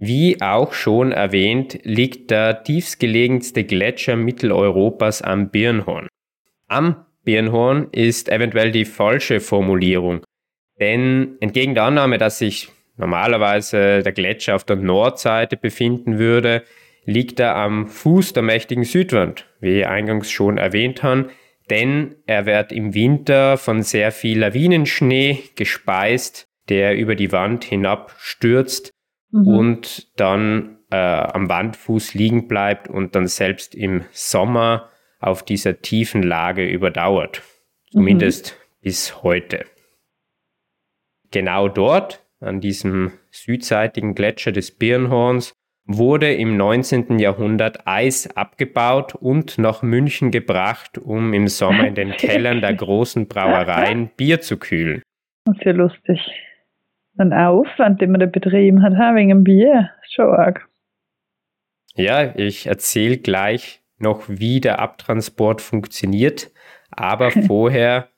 Wie 0.05 0.41
auch 0.41 0.73
schon 0.73 1.13
erwähnt, 1.13 1.79
liegt 1.83 2.29
der 2.29 2.65
tiefstgelegenste 2.65 3.63
Gletscher 3.63 4.17
Mitteleuropas 4.17 5.21
am 5.21 5.49
Birnhorn. 5.49 6.09
Am 6.67 7.05
Birnhorn 7.23 7.87
ist 7.93 8.27
eventuell 8.27 8.71
die 8.71 8.83
falsche 8.83 9.39
Formulierung, 9.39 10.19
denn 10.77 11.37
entgegen 11.39 11.73
der 11.73 11.85
Annahme, 11.85 12.17
dass 12.17 12.39
sich 12.39 12.67
normalerweise 12.97 14.03
der 14.03 14.11
Gletscher 14.11 14.57
auf 14.57 14.65
der 14.65 14.75
Nordseite 14.75 15.55
befinden 15.55 16.19
würde, 16.19 16.63
liegt 17.05 17.39
er 17.39 17.55
am 17.55 17.87
Fuß 17.87 18.33
der 18.33 18.43
mächtigen 18.43 18.83
Südwand, 18.83 19.47
wie 19.61 19.85
eingangs 19.85 20.29
schon 20.29 20.57
erwähnt 20.57 21.01
haben, 21.01 21.29
denn 21.69 22.15
er 22.25 22.45
wird 22.45 22.73
im 22.73 22.93
Winter 22.93 23.55
von 23.55 23.83
sehr 23.83 24.11
viel 24.11 24.39
Lawinenschnee 24.39 25.43
gespeist, 25.55 26.49
der 26.67 26.97
über 26.97 27.15
die 27.15 27.31
Wand 27.31 27.63
hinab 27.63 28.13
stürzt 28.19 28.92
Mhm. 29.33 29.47
und 29.47 30.19
dann 30.19 30.77
äh, 30.91 30.95
am 30.95 31.49
Wandfuß 31.49 32.13
liegen 32.13 32.47
bleibt 32.47 32.87
und 32.87 33.15
dann 33.15 33.25
selbst 33.25 33.73
im 33.73 34.05
Sommer 34.11 34.89
auf 35.19 35.43
dieser 35.43 35.81
tiefen 35.81 36.21
Lage 36.21 36.67
überdauert. 36.67 37.41
Zumindest 37.91 38.57
bis 38.81 39.23
heute. 39.23 39.65
Genau 41.31 41.67
dort, 41.67 42.23
an 42.39 42.61
diesem 42.61 43.13
südseitigen 43.31 44.13
Gletscher 44.13 44.51
des 44.51 44.71
Birnhorns, 44.71 45.53
wurde 45.85 46.33
im 46.33 46.55
19. 46.55 47.17
Jahrhundert 47.17 47.87
Eis 47.87 48.35
abgebaut 48.37 49.15
und 49.15 49.57
nach 49.57 49.81
München 49.81 50.29
gebracht, 50.29 50.97
um 50.97 51.33
im 51.33 51.47
Sommer 51.47 51.87
in 51.87 51.95
den 51.95 52.11
Kellern 52.17 52.61
der 52.61 52.73
großen 52.75 53.27
Brauereien 53.27 54.09
Bier 54.15 54.41
zu 54.41 54.57
kühlen. 54.57 55.01
Das 55.45 55.57
ist 55.57 55.65
ja 55.65 55.71
lustig. 55.71 56.19
Ein 57.17 57.33
Aufwand, 57.33 58.01
den 58.01 58.11
man 58.11 58.19
da 58.19 58.25
betrieben 58.25 58.81
hat, 58.81 58.97
ha, 58.97 59.15
wegen 59.15 59.29
dem 59.29 59.43
Bier. 59.43 59.91
Schon 60.09 60.33
arg. 60.33 60.67
Ja, 61.95 62.35
ich 62.35 62.65
erzähle 62.67 63.17
gleich 63.17 63.81
noch, 63.99 64.23
wie 64.27 64.59
der 64.59 64.79
Abtransport 64.79 65.61
funktioniert, 65.61 66.51
aber 66.89 67.31
vorher 67.47 68.09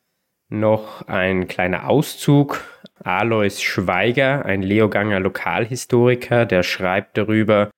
noch 0.47 1.07
ein 1.07 1.47
kleiner 1.47 1.89
Auszug. 1.89 2.63
Alois 3.03 3.61
Schweiger, 3.61 4.45
ein 4.45 4.61
Leoganger 4.61 5.19
Lokalhistoriker, 5.19 6.45
der 6.45 6.63
schreibt 6.63 7.17
darüber, 7.17 7.69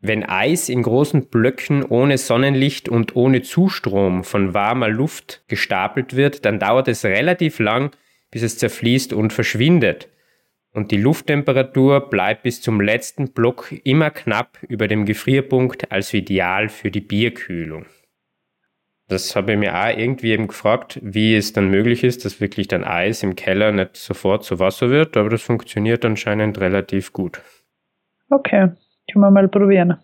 wenn 0.00 0.24
Eis 0.24 0.68
in 0.68 0.82
großen 0.82 1.28
Blöcken 1.28 1.82
ohne 1.82 2.18
Sonnenlicht 2.18 2.88
und 2.88 3.16
ohne 3.16 3.42
Zustrom 3.42 4.24
von 4.24 4.52
warmer 4.52 4.88
Luft 4.88 5.44
gestapelt 5.48 6.16
wird, 6.16 6.44
dann 6.44 6.58
dauert 6.58 6.88
es 6.88 7.04
relativ 7.04 7.58
lang, 7.58 7.90
bis 8.30 8.42
es 8.42 8.58
zerfließt 8.58 9.12
und 9.12 9.32
verschwindet. 9.32 10.08
Und 10.74 10.90
die 10.90 10.96
Lufttemperatur 10.96 12.10
bleibt 12.10 12.42
bis 12.42 12.60
zum 12.60 12.80
letzten 12.80 13.32
Block 13.32 13.72
immer 13.84 14.10
knapp 14.10 14.58
über 14.68 14.88
dem 14.88 15.06
Gefrierpunkt 15.06 15.92
als 15.92 16.12
ideal 16.12 16.68
für 16.68 16.90
die 16.90 17.00
Bierkühlung. 17.00 17.86
Das 19.06 19.36
habe 19.36 19.52
ich 19.52 19.58
mir 19.58 19.78
auch 19.78 19.96
irgendwie 19.96 20.32
eben 20.32 20.48
gefragt, 20.48 20.98
wie 21.00 21.36
es 21.36 21.52
dann 21.52 21.70
möglich 21.70 22.02
ist, 22.02 22.24
dass 22.24 22.40
wirklich 22.40 22.66
dann 22.68 22.82
Eis 22.82 23.22
im 23.22 23.36
Keller 23.36 23.70
nicht 23.70 23.96
sofort 23.96 24.42
zu 24.42 24.58
Wasser 24.58 24.90
wird, 24.90 25.16
aber 25.16 25.28
das 25.28 25.42
funktioniert 25.42 26.04
anscheinend 26.04 26.58
relativ 26.58 27.12
gut. 27.12 27.40
Okay, 28.28 28.72
können 29.12 29.24
wir 29.24 29.30
mal 29.30 29.48
probieren. 29.48 29.98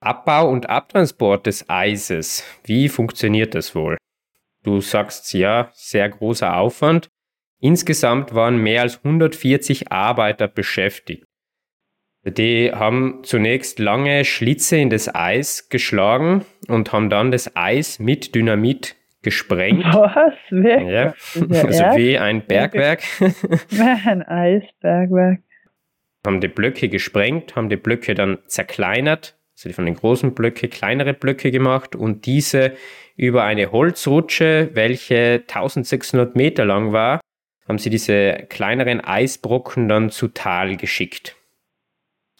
Abbau 0.00 0.50
und 0.50 0.68
Abtransport 0.68 1.46
des 1.46 1.70
Eises, 1.70 2.44
wie 2.64 2.90
funktioniert 2.90 3.54
das 3.54 3.74
wohl? 3.74 3.96
Du 4.62 4.80
sagst 4.80 5.32
ja, 5.32 5.70
sehr 5.72 6.08
großer 6.10 6.56
Aufwand. 6.56 7.08
Insgesamt 7.60 8.34
waren 8.34 8.58
mehr 8.58 8.82
als 8.82 8.98
140 8.98 9.90
Arbeiter 9.90 10.48
beschäftigt. 10.48 11.24
Die 12.24 12.72
haben 12.72 13.20
zunächst 13.22 13.78
lange 13.78 14.24
Schlitze 14.24 14.76
in 14.76 14.90
das 14.90 15.14
Eis 15.14 15.68
geschlagen 15.68 16.44
und 16.66 16.92
haben 16.92 17.08
dann 17.08 17.30
das 17.30 17.54
Eis 17.54 18.00
mit 18.00 18.34
Dynamit 18.34 18.96
gesprengt. 19.22 19.84
Was? 19.84 20.34
Wirklich? 20.50 20.88
Ja, 20.88 21.14
also 21.66 21.84
wie 21.96 22.18
ein 22.18 22.44
Bergwerk. 22.46 23.02
Ein 24.06 24.22
Eisbergwerk. 24.22 25.40
haben 26.26 26.40
die 26.40 26.48
Blöcke 26.48 26.88
gesprengt, 26.88 27.54
haben 27.54 27.68
die 27.68 27.76
Blöcke 27.76 28.14
dann 28.14 28.38
zerkleinert, 28.46 29.38
also 29.54 29.72
von 29.72 29.86
den 29.86 29.94
großen 29.94 30.34
Blöcke 30.34 30.68
kleinere 30.68 31.14
Blöcke 31.14 31.52
gemacht 31.52 31.94
und 31.94 32.26
diese 32.26 32.72
über 33.16 33.44
eine 33.44 33.72
Holzrutsche, 33.72 34.70
welche 34.74 35.42
1600 35.46 36.36
Meter 36.36 36.64
lang 36.64 36.92
war, 36.92 37.20
haben 37.68 37.78
sie 37.78 37.90
diese 37.90 38.46
kleineren 38.48 39.00
Eisbrocken 39.00 39.88
dann 39.88 40.10
zu 40.10 40.28
Tal 40.28 40.76
geschickt. 40.76 41.36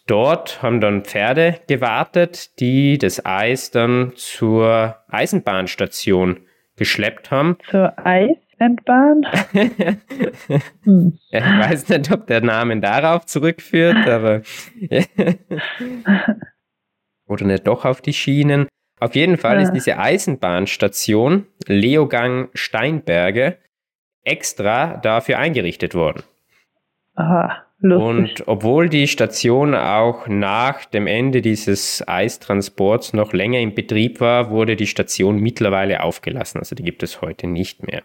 Dort 0.07 0.61
haben 0.61 0.79
dann 0.79 1.03
Pferde 1.03 1.59
gewartet, 1.67 2.59
die 2.61 2.97
das 2.97 3.25
Eis 3.25 3.71
dann 3.71 4.13
zur 4.15 4.95
Eisenbahnstation 5.09 6.39
geschleppt 6.77 7.29
haben. 7.29 7.57
Zur 7.69 7.93
Eisenbahn? 7.99 9.25
Hm. 10.83 11.19
Ich 11.29 11.43
weiß 11.43 11.89
nicht, 11.89 12.11
ob 12.11 12.25
der 12.27 12.41
Name 12.41 12.79
darauf 12.79 13.25
zurückführt, 13.25 14.07
aber 14.07 14.41
oder 17.27 17.45
nicht 17.45 17.67
doch 17.67 17.85
auf 17.85 18.01
die 18.01 18.13
Schienen. 18.13 18.67
Auf 18.99 19.15
jeden 19.15 19.37
Fall 19.37 19.57
Ja. 19.57 19.61
ist 19.63 19.73
diese 19.73 19.99
Eisenbahnstation 19.99 21.45
Leogang 21.67 22.49
Steinberge 22.53 23.57
extra 24.27 24.97
dafür 24.97 25.39
eingerichtet 25.39 25.95
worden. 25.95 26.23
Aha, 27.15 27.63
lustig. 27.79 28.07
Und 28.07 28.47
obwohl 28.47 28.89
die 28.89 29.07
Station 29.07 29.73
auch 29.73 30.27
nach 30.27 30.85
dem 30.85 31.07
Ende 31.07 31.41
dieses 31.41 32.07
Eistransports 32.07 33.13
noch 33.13 33.33
länger 33.33 33.59
in 33.59 33.73
Betrieb 33.73 34.19
war, 34.19 34.51
wurde 34.51 34.75
die 34.75 34.87
Station 34.87 35.39
mittlerweile 35.39 36.03
aufgelassen. 36.03 36.59
Also 36.59 36.75
die 36.75 36.83
gibt 36.83 37.01
es 37.01 37.21
heute 37.21 37.47
nicht 37.47 37.85
mehr. 37.87 38.03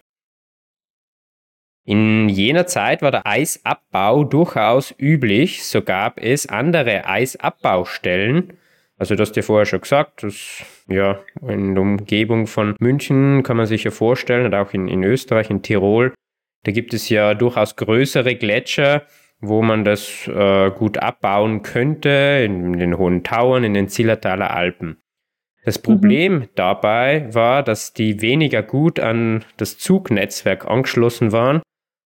In 1.85 2.29
jener 2.29 2.67
Zeit 2.67 3.03
war 3.03 3.11
der 3.11 3.27
Eisabbau 3.27 4.25
durchaus 4.25 4.95
üblich. 4.99 5.65
So 5.65 5.83
gab 5.83 6.21
es 6.21 6.47
andere 6.49 7.07
Eisabbaustellen. 7.07 8.57
Also 9.03 9.17
du 9.17 9.23
hast 9.23 9.33
dir 9.33 9.43
vorher 9.43 9.67
schon 9.67 9.81
gesagt, 9.81 10.23
dass 10.23 10.63
ja 10.87 11.19
in 11.49 11.75
der 11.75 11.83
Umgebung 11.83 12.47
von 12.47 12.77
München 12.79 13.43
kann 13.43 13.57
man 13.57 13.67
sich 13.67 13.83
ja 13.83 13.91
vorstellen, 13.91 14.47
und 14.47 14.55
auch 14.55 14.73
in, 14.75 14.87
in 14.87 15.03
Österreich, 15.03 15.51
in 15.51 15.61
Tirol, 15.61 16.15
da 16.63 16.71
gibt 16.71 16.95
es 16.95 17.09
ja 17.09 17.35
durchaus 17.35 17.75
größere 17.75 18.37
Gletscher, 18.37 19.03
wo 19.41 19.61
man 19.61 19.83
das 19.83 20.29
äh, 20.29 20.71
gut 20.71 20.99
abbauen 20.99 21.63
könnte, 21.63 22.45
in 22.45 22.75
den 22.75 22.97
hohen 22.97 23.25
Tauern, 23.25 23.65
in 23.65 23.75
den 23.75 23.89
Zillertaler 23.89 24.55
Alpen. 24.55 24.99
Das 25.65 25.81
Problem 25.81 26.49
dabei 26.55 27.27
war, 27.35 27.65
dass 27.65 27.95
die 27.95 28.23
weniger 28.23 28.63
gut 28.63 29.01
an 29.01 29.45
das 29.57 29.79
Zugnetzwerk 29.79 30.65
angeschlossen 30.65 31.33
waren 31.33 31.61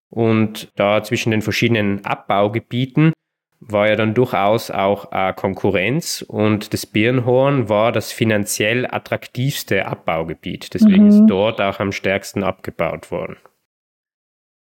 und 0.09 0.71
da 0.75 1.03
zwischen 1.03 1.29
den 1.29 1.43
verschiedenen 1.43 2.03
Abbaugebieten 2.05 3.13
war 3.59 3.87
ja 3.89 3.95
dann 3.95 4.13
durchaus 4.13 4.69
auch 4.71 5.11
äh, 5.11 5.33
Konkurrenz 5.33 6.23
und 6.27 6.73
das 6.73 6.85
Birnhorn 6.85 7.69
war 7.69 7.91
das 7.91 8.11
finanziell 8.11 8.85
attraktivste 8.85 9.85
Abbaugebiet. 9.87 10.73
Deswegen 10.73 11.03
Mhm. 11.03 11.09
ist 11.09 11.25
dort 11.27 11.59
auch 11.59 11.79
am 11.79 11.91
stärksten 11.91 12.43
abgebaut 12.43 13.11
worden. 13.11 13.37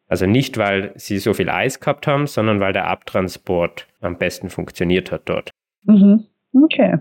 Also 0.07 0.25
nicht, 0.25 0.57
weil 0.57 0.91
sie 0.95 1.19
so 1.19 1.33
viel 1.33 1.49
Eis 1.49 1.79
gehabt 1.79 2.05
haben, 2.05 2.27
sondern 2.27 2.59
weil 2.59 2.73
der 2.73 2.87
Abtransport 2.87 3.87
am 4.01 4.17
besten 4.17 4.49
funktioniert 4.49 5.09
hat 5.09 5.21
dort. 5.29 5.51
Mhm. 5.83 6.25
Okay. 6.53 6.97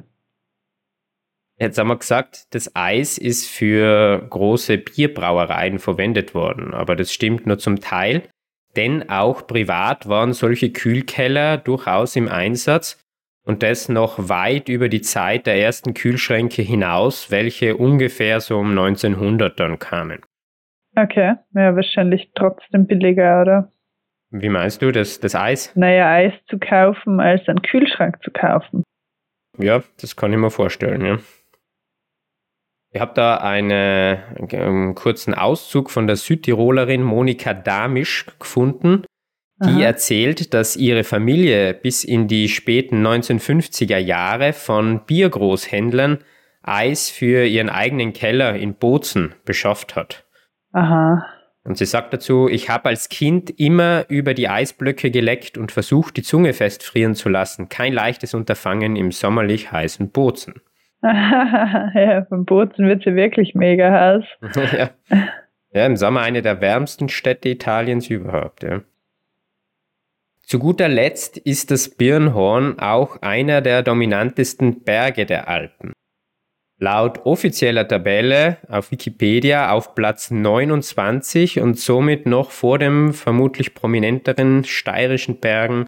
Jetzt 1.58 1.76
haben 1.76 1.88
wir 1.88 1.98
gesagt, 1.98 2.54
das 2.54 2.74
Eis 2.74 3.18
ist 3.18 3.48
für 3.48 4.26
große 4.30 4.78
Bierbrauereien 4.78 5.78
verwendet 5.78 6.34
worden, 6.34 6.72
aber 6.72 6.96
das 6.96 7.12
stimmt 7.12 7.46
nur 7.46 7.58
zum 7.58 7.80
Teil, 7.80 8.22
denn 8.76 9.08
auch 9.08 9.46
privat 9.46 10.08
waren 10.08 10.32
solche 10.32 10.70
Kühlkeller 10.70 11.56
durchaus 11.58 12.16
im 12.16 12.28
Einsatz 12.28 13.02
und 13.44 13.62
das 13.62 13.88
noch 13.88 14.28
weit 14.28 14.68
über 14.68 14.88
die 14.88 15.00
Zeit 15.00 15.46
der 15.46 15.60
ersten 15.60 15.94
Kühlschränke 15.94 16.62
hinaus, 16.62 17.30
welche 17.30 17.76
ungefähr 17.76 18.40
so 18.40 18.58
um 18.58 18.70
1900 18.70 19.58
dann 19.58 19.78
kamen. 19.78 20.20
Okay. 20.96 21.34
Ja, 21.54 21.74
wahrscheinlich 21.74 22.30
trotzdem 22.34 22.86
billiger, 22.86 23.40
oder? 23.42 23.72
Wie 24.30 24.48
meinst 24.48 24.82
du 24.82 24.92
das, 24.92 25.18
das 25.18 25.34
Eis? 25.34 25.74
Naja, 25.74 26.08
Eis 26.08 26.32
zu 26.48 26.58
kaufen, 26.58 27.20
als 27.20 27.48
einen 27.48 27.62
Kühlschrank 27.62 28.22
zu 28.22 28.30
kaufen. 28.30 28.84
Ja, 29.58 29.82
das 30.00 30.14
kann 30.14 30.32
ich 30.32 30.38
mir 30.38 30.50
vorstellen, 30.50 31.04
ja. 31.04 31.18
Ich 32.92 33.00
habe 33.00 33.12
da 33.14 33.36
eine, 33.36 34.24
einen 34.52 34.94
kurzen 34.94 35.34
Auszug 35.34 35.90
von 35.90 36.06
der 36.06 36.16
Südtirolerin 36.16 37.02
Monika 37.02 37.54
Damisch 37.54 38.26
gefunden, 38.38 39.04
die 39.62 39.68
Aha. 39.68 39.82
erzählt, 39.82 40.54
dass 40.54 40.74
ihre 40.74 41.04
Familie 41.04 41.74
bis 41.74 42.02
in 42.02 42.26
die 42.26 42.48
späten 42.48 43.06
1950er 43.06 43.98
Jahre 43.98 44.52
von 44.52 45.04
Biergroßhändlern 45.04 46.18
Eis 46.62 47.10
für 47.10 47.46
ihren 47.46 47.68
eigenen 47.68 48.12
Keller 48.12 48.56
in 48.56 48.74
Bozen 48.74 49.34
beschafft 49.44 49.96
hat. 49.96 50.24
Aha. 50.72 51.24
Und 51.62 51.78
sie 51.78 51.86
sagt 51.86 52.12
dazu, 52.12 52.48
ich 52.48 52.70
habe 52.70 52.88
als 52.88 53.08
Kind 53.08 53.50
immer 53.50 54.06
über 54.08 54.34
die 54.34 54.48
Eisblöcke 54.48 55.10
geleckt 55.10 55.58
und 55.58 55.72
versucht, 55.72 56.16
die 56.16 56.22
Zunge 56.22 56.54
festfrieren 56.54 57.14
zu 57.14 57.28
lassen. 57.28 57.68
Kein 57.68 57.92
leichtes 57.92 58.34
Unterfangen 58.34 58.96
im 58.96 59.12
sommerlich 59.12 59.70
heißen 59.70 60.10
Bozen. 60.10 60.60
ja, 61.94 62.26
beim 62.28 62.44
Bozen 62.44 62.86
wird 62.86 63.04
sie 63.04 63.14
wirklich 63.14 63.54
mega 63.54 63.90
heiß. 63.90 64.24
ja. 64.72 64.90
ja, 65.72 65.86
im 65.86 65.96
Sommer 65.96 66.20
eine 66.20 66.42
der 66.42 66.60
wärmsten 66.60 67.08
Städte 67.08 67.48
Italiens 67.48 68.08
überhaupt. 68.08 68.62
Ja. 68.62 68.82
Zu 70.42 70.58
guter 70.58 70.88
Letzt 70.88 71.38
ist 71.38 71.70
das 71.70 71.88
Birnhorn 71.88 72.78
auch 72.80 73.22
einer 73.22 73.60
der 73.60 73.82
dominantesten 73.82 74.82
Berge 74.82 75.24
der 75.24 75.48
Alpen. 75.48 75.92
Laut 76.82 77.24
offizieller 77.24 77.86
Tabelle 77.86 78.56
auf 78.68 78.90
Wikipedia 78.90 79.70
auf 79.70 79.94
Platz 79.94 80.30
29 80.30 81.60
und 81.60 81.78
somit 81.78 82.26
noch 82.26 82.50
vor 82.50 82.78
dem 82.78 83.12
vermutlich 83.12 83.74
prominenteren 83.74 84.64
steirischen 84.64 85.40
Bergen 85.40 85.86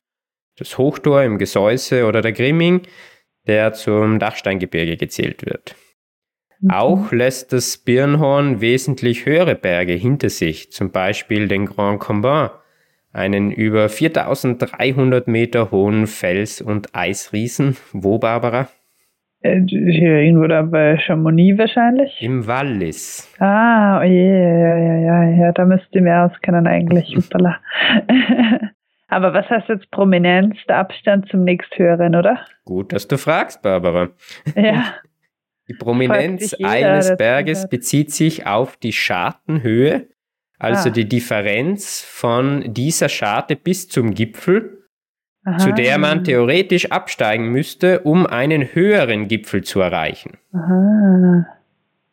das 0.58 0.78
Hochtor 0.78 1.22
im 1.22 1.38
Gesäuse 1.38 2.06
oder 2.06 2.20
der 2.20 2.32
Grimming, 2.32 2.82
der 3.46 3.72
zum 3.72 4.18
Dachsteingebirge 4.18 4.96
gezählt 4.96 5.44
wird. 5.44 5.74
Auch 6.68 7.10
lässt 7.10 7.52
das 7.52 7.76
Birnhorn 7.78 8.60
wesentlich 8.60 9.26
höhere 9.26 9.56
Berge 9.56 9.94
hinter 9.94 10.28
sich, 10.28 10.70
zum 10.70 10.92
Beispiel 10.92 11.48
den 11.48 11.66
Grand 11.66 11.98
Combin, 11.98 12.50
einen 13.12 13.50
über 13.50 13.88
4300 13.88 15.26
Meter 15.26 15.72
hohen 15.72 16.06
Fels- 16.06 16.60
und 16.60 16.94
Eisriesen. 16.94 17.76
Wo, 17.92 18.18
Barbara? 18.18 18.68
Äh, 19.40 19.60
Hier 19.66 20.20
irgendwo 20.20 20.46
da 20.46 20.62
bei 20.62 20.96
Chamonix 20.98 21.58
wahrscheinlich. 21.58 22.16
Im 22.20 22.46
Wallis. 22.46 23.28
Ah, 23.40 24.00
oh 24.00 24.04
je, 24.04 24.28
ja, 24.28 24.76
ja, 24.78 24.96
ja, 24.98 25.30
ja, 25.30 25.52
da 25.52 25.64
müsst 25.64 25.88
ihr 25.92 26.02
mehr 26.02 26.26
auskennen 26.26 26.66
eigentlich. 26.68 27.16
Hoppala. 27.16 27.58
Aber 29.12 29.34
was 29.34 29.48
heißt 29.50 29.68
jetzt 29.68 29.90
Prominenz? 29.90 30.56
Der 30.68 30.78
Abstand 30.78 31.28
zum 31.30 31.44
nächsthöheren, 31.44 32.16
oder? 32.16 32.40
Gut, 32.64 32.94
dass 32.94 33.06
du 33.06 33.18
fragst, 33.18 33.60
Barbara. 33.60 34.08
Ja. 34.56 34.94
Die 35.68 35.74
Prominenz 35.74 36.54
eines 36.62 37.16
Berges 37.16 37.68
bezieht 37.68 38.10
sich 38.10 38.46
auf 38.46 38.76
die 38.78 38.92
Schartenhöhe, 38.92 40.08
also 40.58 40.88
Ah. 40.88 40.92
die 40.92 41.08
Differenz 41.08 42.00
von 42.02 42.74
dieser 42.74 43.08
Scharte 43.08 43.54
bis 43.54 43.88
zum 43.88 44.12
Gipfel, 44.12 44.82
Aha. 45.44 45.58
zu 45.58 45.72
der 45.72 45.98
man 45.98 46.24
theoretisch 46.24 46.90
absteigen 46.90 47.50
müsste, 47.52 48.00
um 48.00 48.26
einen 48.26 48.74
höheren 48.74 49.28
Gipfel 49.28 49.62
zu 49.62 49.80
erreichen. 49.80 50.38
Aha. 50.52 51.46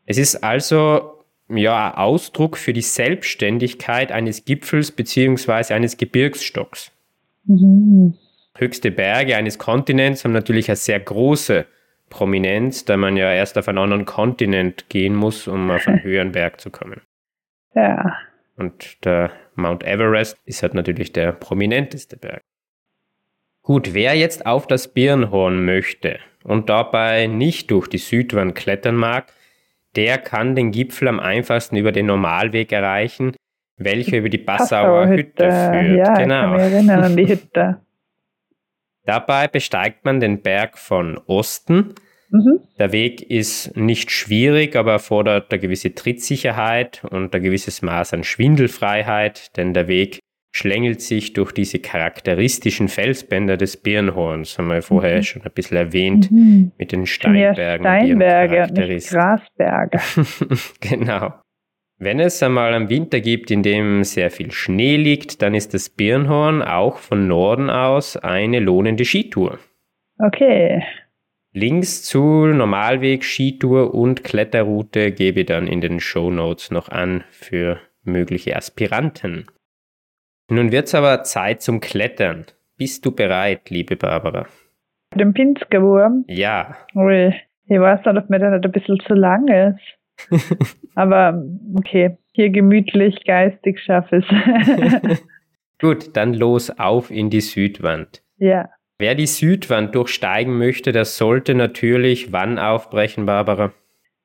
Es 0.05 0.17
ist 0.19 0.43
also 0.43 1.18
ja 1.49 1.91
ein 1.91 1.97
Ausdruck 1.97 2.57
für 2.57 2.73
die 2.73 2.81
Selbstständigkeit 2.81 4.11
eines 4.11 4.45
Gipfels 4.45 4.91
beziehungsweise 4.91 5.73
eines 5.73 5.97
Gebirgsstocks. 5.97 6.91
Mhm. 7.45 8.15
Höchste 8.55 8.91
Berge 8.91 9.35
eines 9.35 9.57
Kontinents 9.57 10.23
haben 10.23 10.33
natürlich 10.33 10.69
eine 10.69 10.75
sehr 10.75 10.99
große 10.99 11.65
Prominenz, 12.09 12.85
da 12.85 12.97
man 12.97 13.17
ja 13.17 13.31
erst 13.31 13.57
auf 13.57 13.67
einen 13.67 13.77
anderen 13.77 14.05
Kontinent 14.05 14.89
gehen 14.89 15.15
muss, 15.15 15.47
um 15.47 15.71
auf 15.71 15.87
einen 15.87 16.03
höheren 16.03 16.31
Berg 16.31 16.59
zu 16.59 16.69
kommen. 16.69 17.01
Ja. 17.73 18.17
Und 18.57 19.05
der 19.05 19.31
Mount 19.55 19.83
Everest 19.83 20.37
ist 20.45 20.63
halt 20.63 20.73
natürlich 20.73 21.13
der 21.13 21.31
prominenteste 21.31 22.17
Berg. 22.17 22.41
Gut, 23.61 23.93
wer 23.93 24.15
jetzt 24.15 24.45
auf 24.45 24.67
das 24.67 24.93
Birnhorn 24.93 25.63
möchte 25.63 26.19
und 26.43 26.69
dabei 26.69 27.27
nicht 27.27 27.71
durch 27.71 27.87
die 27.87 27.97
Südwand 27.97 28.55
klettern 28.55 28.95
mag, 28.95 29.31
der 29.95 30.17
kann 30.17 30.55
den 30.55 30.71
Gipfel 30.71 31.07
am 31.07 31.19
einfachsten 31.19 31.75
über 31.75 31.91
den 31.91 32.05
Normalweg 32.05 32.71
erreichen, 32.71 33.35
welcher 33.77 34.17
über 34.17 34.29
die 34.29 34.37
Passauer 34.37 35.07
Hütte, 35.07 35.45
Hütte 35.45 35.51
führt. 35.51 36.07
Ja, 36.07 36.13
genau. 36.13 36.15
ich 36.15 36.27
kann 36.27 36.51
mich 36.51 36.61
erinnern 36.61 37.03
an 37.03 37.17
die 37.17 37.27
Hütte. 37.27 37.81
Dabei 39.05 39.47
besteigt 39.47 40.05
man 40.05 40.19
den 40.19 40.41
Berg 40.41 40.77
von 40.77 41.17
Osten. 41.25 41.95
Mhm. 42.29 42.59
Der 42.77 42.91
Weg 42.91 43.23
ist 43.23 43.75
nicht 43.75 44.11
schwierig, 44.11 44.75
aber 44.75 44.91
erfordert 44.91 45.51
eine 45.51 45.59
gewisse 45.59 45.95
Trittsicherheit 45.95 47.03
und 47.09 47.33
ein 47.33 47.41
gewisses 47.41 47.81
Maß 47.81 48.13
an 48.13 48.23
Schwindelfreiheit, 48.23 49.57
denn 49.57 49.73
der 49.73 49.87
Weg 49.87 50.19
schlängelt 50.51 51.01
sich 51.01 51.33
durch 51.33 51.51
diese 51.51 51.79
charakteristischen 51.79 52.87
Felsbänder 52.87 53.57
des 53.57 53.77
Birnhorns, 53.77 54.57
haben 54.57 54.69
wir 54.69 54.81
vorher 54.81 55.17
mhm. 55.17 55.23
schon 55.23 55.41
ein 55.43 55.51
bisschen 55.53 55.77
erwähnt, 55.77 56.31
mhm. 56.31 56.71
mit 56.77 56.91
den 56.91 57.05
Steinbergen. 57.05 57.85
Steinberge 57.85 58.63
und 58.63 58.77
nicht 58.77 59.09
Grasberge. 59.09 59.99
genau. 60.81 61.33
Wenn 62.01 62.21
es 62.21 62.41
einmal 62.41 62.73
einen 62.73 62.89
Winter 62.89 63.19
gibt, 63.19 63.51
in 63.51 63.61
dem 63.61 64.05
sehr 64.05 64.31
viel 64.31 64.51
Schnee 64.51 64.95
liegt, 64.95 65.41
dann 65.41 65.53
ist 65.53 65.73
das 65.73 65.89
Birnhorn 65.89 66.61
auch 66.61 66.97
von 66.97 67.27
Norden 67.27 67.69
aus 67.69 68.15
eine 68.15 68.59
lohnende 68.59 69.03
Skitour. 69.03 69.59
Okay. 70.17 70.81
Links 71.51 72.03
zu 72.03 72.45
Normalweg, 72.45 73.25
Skitour 73.25 73.93
und 73.93 74.23
Kletterroute 74.23 75.11
gebe 75.11 75.41
ich 75.41 75.47
dann 75.47 75.67
in 75.67 75.81
den 75.81 75.99
Show 75.99 76.29
Notes 76.29 76.71
noch 76.71 76.89
an 76.89 77.23
für 77.31 77.81
mögliche 78.03 78.55
Aspiranten. 78.55 79.47
Nun 80.49 80.71
wird's 80.71 80.95
aber 80.95 81.23
Zeit 81.23 81.61
zum 81.61 81.79
Klettern. 81.79 82.45
Bist 82.77 83.05
du 83.05 83.11
bereit, 83.11 83.69
liebe 83.69 83.95
Barbara? 83.95 84.47
Den 85.15 85.33
Pinzgerwurm? 85.33 86.25
Ja. 86.27 86.75
Ui, 86.95 87.33
ich 87.67 87.79
weiß 87.79 88.05
nicht, 88.05 88.17
ob 88.17 88.29
mir 88.29 88.39
das 88.39 88.53
nicht 88.53 88.65
ein 88.65 88.71
bisschen 88.71 88.99
zu 89.07 89.13
lang 89.13 89.47
ist. 89.47 90.79
aber 90.95 91.43
okay, 91.75 92.17
hier 92.33 92.49
gemütlich, 92.49 93.23
geistig 93.25 93.79
schaffe 93.79 94.17
es. 94.17 95.19
Gut, 95.79 96.17
dann 96.17 96.33
los 96.33 96.71
auf 96.79 97.11
in 97.11 97.29
die 97.29 97.41
Südwand. 97.41 98.23
Ja. 98.37 98.69
Wer 98.97 99.15
die 99.15 99.27
Südwand 99.27 99.95
durchsteigen 99.95 100.57
möchte, 100.57 100.91
der 100.91 101.05
sollte 101.05 101.53
natürlich 101.53 102.33
wann 102.33 102.59
aufbrechen, 102.59 103.25
Barbara? 103.25 103.71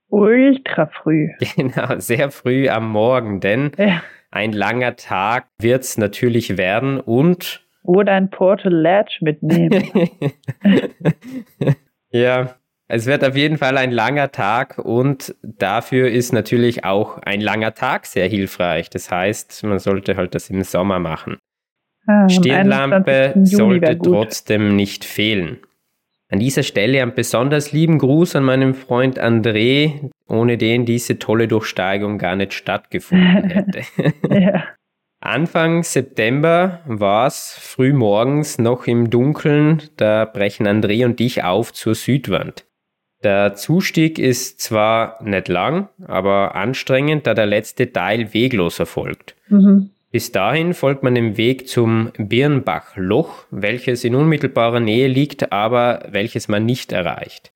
Ultra 0.08 0.87
früh. 0.87 1.28
Genau, 1.56 1.98
sehr 1.98 2.30
früh 2.30 2.68
am 2.68 2.88
Morgen, 2.90 3.40
denn 3.40 3.72
ja. 3.78 4.02
Ein 4.35 4.53
langer 4.53 4.97
Tag 4.97 5.47
wird 5.61 5.85
es 5.85 5.97
natürlich 5.97 6.59
werden 6.59 6.99
und. 6.99 7.64
Oder 7.85 8.14
ein 8.14 8.31
Portal 8.31 8.75
Ledge 8.75 9.18
mitnehmen. 9.20 9.88
ja, 12.11 12.57
es 12.88 13.07
wird 13.07 13.25
auf 13.25 13.37
jeden 13.37 13.59
Fall 13.59 13.79
ein 13.79 13.92
langer 13.92 14.33
Tag 14.33 14.79
und 14.79 15.37
dafür 15.44 16.11
ist 16.11 16.33
natürlich 16.33 16.85
auch 16.85 17.18
ein 17.18 17.40
langer 17.40 17.75
Tag 17.75 18.07
sehr 18.07 18.27
hilfreich. 18.27 18.90
Das 18.90 19.09
heißt, 19.09 19.62
man 19.62 19.79
sollte 19.79 20.16
halt 20.16 20.35
das 20.35 20.51
im 20.51 20.64
Sommer 20.64 20.99
machen. 20.99 21.38
Ah, 22.09 22.29
Stirnlampe 22.29 23.35
sollte 23.44 23.97
trotzdem 24.01 24.75
nicht 24.75 25.05
fehlen. 25.05 25.61
An 26.29 26.40
dieser 26.40 26.64
Stelle 26.64 27.01
einen 27.01 27.14
besonders 27.14 27.70
lieben 27.70 27.99
Gruß 27.99 28.35
an 28.35 28.42
meinen 28.42 28.75
Freund 28.75 29.20
André, 29.20 30.11
ohne 30.28 30.58
den 30.58 30.84
diese 30.84 31.18
tolle 31.18 31.48
Durchsteigung 31.48 32.18
gar 32.18 32.37
nicht 32.37 32.54
stattgefunden 32.54 33.50
hätte. 33.50 33.82
ja. 34.30 34.64
Anfang 35.20 35.82
September 35.82 36.80
war 36.84 37.26
es 37.26 37.56
früh 37.58 37.94
morgens 37.94 38.58
noch 38.58 38.87
im 38.87 39.08
Dunkeln, 39.08 39.82
da 39.96 40.26
brechen 40.26 40.68
André 40.68 41.04
und 41.06 41.20
ich 41.20 41.42
auf 41.42 41.72
zur 41.72 41.94
Südwand. 41.94 42.66
Der 43.22 43.54
Zustieg 43.54 44.18
ist 44.18 44.60
zwar 44.60 45.22
nicht 45.22 45.48
lang, 45.48 45.88
aber 46.06 46.54
anstrengend, 46.54 47.26
da 47.26 47.32
der 47.32 47.46
letzte 47.46 47.90
Teil 47.90 48.34
weglos 48.34 48.78
erfolgt. 48.78 49.34
Mhm. 49.48 49.90
Bis 50.10 50.30
dahin 50.30 50.74
folgt 50.74 51.02
man 51.02 51.14
dem 51.14 51.38
Weg 51.38 51.68
zum 51.68 52.12
Birnbachloch, 52.18 53.46
welches 53.50 54.04
in 54.04 54.14
unmittelbarer 54.14 54.78
Nähe 54.78 55.08
liegt, 55.08 55.52
aber 55.52 56.04
welches 56.10 56.48
man 56.48 56.66
nicht 56.66 56.92
erreicht. 56.92 57.53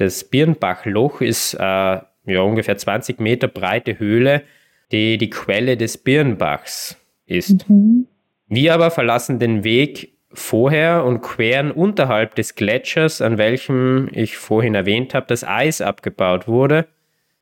Das 0.00 0.24
Birnbachloch 0.24 1.20
ist 1.20 1.52
äh, 1.52 1.58
ja, 1.60 2.40
ungefähr 2.40 2.78
20 2.78 3.20
Meter 3.20 3.48
breite 3.48 3.98
Höhle, 3.98 4.44
die 4.92 5.18
die 5.18 5.28
Quelle 5.28 5.76
des 5.76 5.98
Birnbachs 5.98 6.96
ist. 7.26 7.68
Mhm. 7.68 8.06
Wir 8.48 8.72
aber 8.72 8.90
verlassen 8.90 9.38
den 9.38 9.62
Weg 9.62 10.14
vorher 10.32 11.04
und 11.04 11.20
queren 11.20 11.70
unterhalb 11.70 12.34
des 12.34 12.54
Gletschers, 12.54 13.20
an 13.20 13.36
welchem 13.36 14.08
ich 14.12 14.38
vorhin 14.38 14.74
erwähnt 14.74 15.12
habe, 15.12 15.26
das 15.28 15.44
Eis 15.44 15.82
abgebaut 15.82 16.48
wurde. 16.48 16.86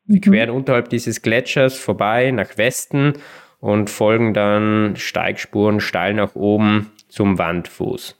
Wir 0.05 0.17
mhm. 0.17 0.21
queren 0.21 0.49
unterhalb 0.49 0.89
dieses 0.89 1.21
Gletschers 1.21 1.79
vorbei 1.79 2.29
nach 2.31 2.57
Westen 2.57 3.13
und 3.61 3.89
folgen 3.89 4.33
dann 4.33 4.97
Steigspuren 4.97 5.79
steil 5.79 6.13
nach 6.13 6.35
oben 6.35 6.91
zum 7.07 7.37
Wandfuß. 7.37 8.19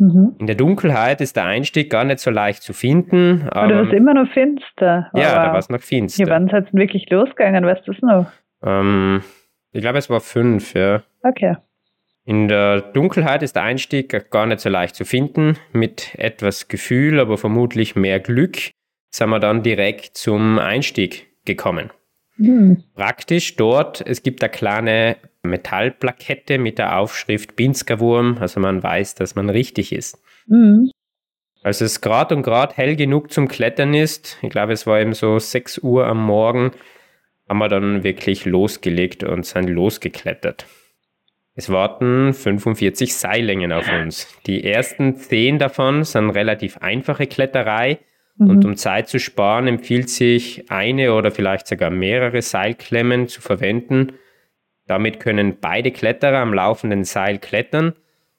Mhm. 0.00 0.34
In 0.38 0.46
der 0.46 0.56
Dunkelheit 0.56 1.20
ist 1.20 1.36
der 1.36 1.44
Einstieg 1.44 1.90
gar 1.90 2.04
nicht 2.04 2.20
so 2.20 2.30
leicht 2.30 2.62
zu 2.62 2.72
finden. 2.72 3.46
Aber 3.50 3.66
Oder 3.66 3.86
war 3.86 3.92
immer 3.92 4.14
noch 4.14 4.32
finster. 4.32 5.10
Ja, 5.14 5.44
da 5.44 5.52
war 5.52 5.58
es 5.58 5.68
noch 5.68 5.80
finster. 5.80 6.24
Hier 6.24 6.32
wann 6.32 6.46
ist 6.46 6.52
jetzt 6.52 6.72
wirklich 6.72 7.08
losgegangen? 7.10 7.66
Weißt 7.66 7.86
du 7.86 7.92
es 7.92 8.00
noch? 8.00 8.26
Ähm, 8.62 9.22
ich 9.72 9.82
glaube, 9.82 9.98
es 9.98 10.08
war 10.08 10.20
fünf, 10.20 10.72
ja. 10.72 11.02
Okay. 11.22 11.56
In 12.24 12.48
der 12.48 12.80
Dunkelheit 12.80 13.42
ist 13.42 13.56
der 13.56 13.64
Einstieg 13.64 14.30
gar 14.30 14.46
nicht 14.46 14.60
so 14.60 14.70
leicht 14.70 14.94
zu 14.94 15.04
finden. 15.04 15.58
Mit 15.72 16.14
etwas 16.14 16.68
Gefühl, 16.68 17.20
aber 17.20 17.36
vermutlich 17.36 17.94
mehr 17.94 18.20
Glück 18.20 18.56
sind 19.10 19.28
wir 19.28 19.38
dann 19.38 19.62
direkt 19.62 20.16
zum 20.16 20.58
Einstieg 20.58 21.26
gekommen. 21.44 21.90
Mhm. 22.38 22.84
Praktisch 22.94 23.56
dort, 23.56 24.00
es 24.00 24.22
gibt 24.22 24.42
eine 24.42 24.50
kleine 24.50 25.16
Metallplakette 25.42 26.58
mit 26.58 26.78
der 26.78 26.98
Aufschrift 26.98 27.56
Binskerwurm, 27.56 28.38
also 28.40 28.60
man 28.60 28.82
weiß, 28.82 29.14
dass 29.14 29.34
man 29.34 29.50
richtig 29.50 29.92
ist. 29.92 30.22
Mhm. 30.46 30.90
Als 31.62 31.80
es 31.80 32.00
gerade 32.00 32.34
und 32.34 32.42
gerade 32.42 32.74
hell 32.74 32.96
genug 32.96 33.30
zum 33.32 33.48
Klettern 33.48 33.94
ist, 33.94 34.38
ich 34.42 34.50
glaube, 34.50 34.72
es 34.72 34.86
war 34.86 35.00
eben 35.00 35.12
so 35.12 35.38
6 35.38 35.78
Uhr 35.78 36.06
am 36.06 36.24
Morgen, 36.24 36.72
haben 37.48 37.58
wir 37.58 37.68
dann 37.68 38.04
wirklich 38.04 38.44
losgelegt 38.44 39.24
und 39.24 39.44
sind 39.44 39.68
losgeklettert. 39.68 40.66
Es 41.54 41.68
warten 41.68 42.32
45 42.32 43.14
Seillängen 43.14 43.72
auf 43.72 43.90
uns. 43.92 44.28
Die 44.46 44.64
ersten 44.64 45.16
10 45.16 45.58
davon 45.58 46.04
sind 46.04 46.30
relativ 46.30 46.78
einfache 46.78 47.26
Kletterei, 47.26 47.98
Mhm. 48.40 48.50
Und 48.50 48.64
um 48.64 48.76
Zeit 48.76 49.08
zu 49.08 49.20
sparen, 49.20 49.68
empfiehlt 49.68 50.08
sich 50.08 50.70
eine 50.70 51.12
oder 51.14 51.30
vielleicht 51.30 51.66
sogar 51.66 51.90
mehrere 51.90 52.42
Seilklemmen 52.42 53.28
zu 53.28 53.40
verwenden. 53.40 54.14
Damit 54.90 55.20
können 55.20 55.60
beide 55.60 55.92
Kletterer 55.92 56.38
am 56.38 56.52
laufenden 56.52 57.04
Seil 57.04 57.38
klettern 57.38 57.94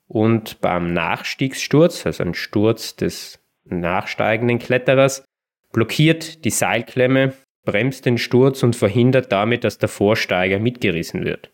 und 0.09 0.59
beim 0.59 0.91
Nachstiegssturz, 0.91 2.05
also 2.05 2.25
ein 2.25 2.33
Sturz 2.33 2.97
des 2.97 3.39
nachsteigenden 3.63 4.59
Kletterers, 4.59 5.23
blockiert 5.71 6.43
die 6.43 6.49
Seilklemme, 6.49 7.31
bremst 7.63 8.05
den 8.05 8.17
Sturz 8.17 8.63
und 8.63 8.75
verhindert 8.75 9.31
damit, 9.31 9.63
dass 9.63 9.77
der 9.77 9.87
Vorsteiger 9.87 10.59
mitgerissen 10.59 11.23
wird. 11.23 11.53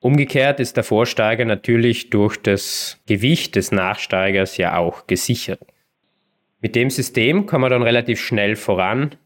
Umgekehrt 0.00 0.58
ist 0.58 0.78
der 0.78 0.84
Vorsteiger 0.84 1.44
natürlich 1.44 2.08
durch 2.08 2.38
das 2.38 3.02
Gewicht 3.06 3.56
des 3.56 3.72
Nachsteigers 3.72 4.56
ja 4.56 4.78
auch 4.78 5.06
gesichert. 5.06 5.60
Mit 6.62 6.76
dem 6.76 6.88
System 6.88 7.44
kann 7.44 7.60
man 7.60 7.68
dann 7.68 7.82
relativ 7.82 8.22
schnell 8.22 8.56
voran. 8.56 9.16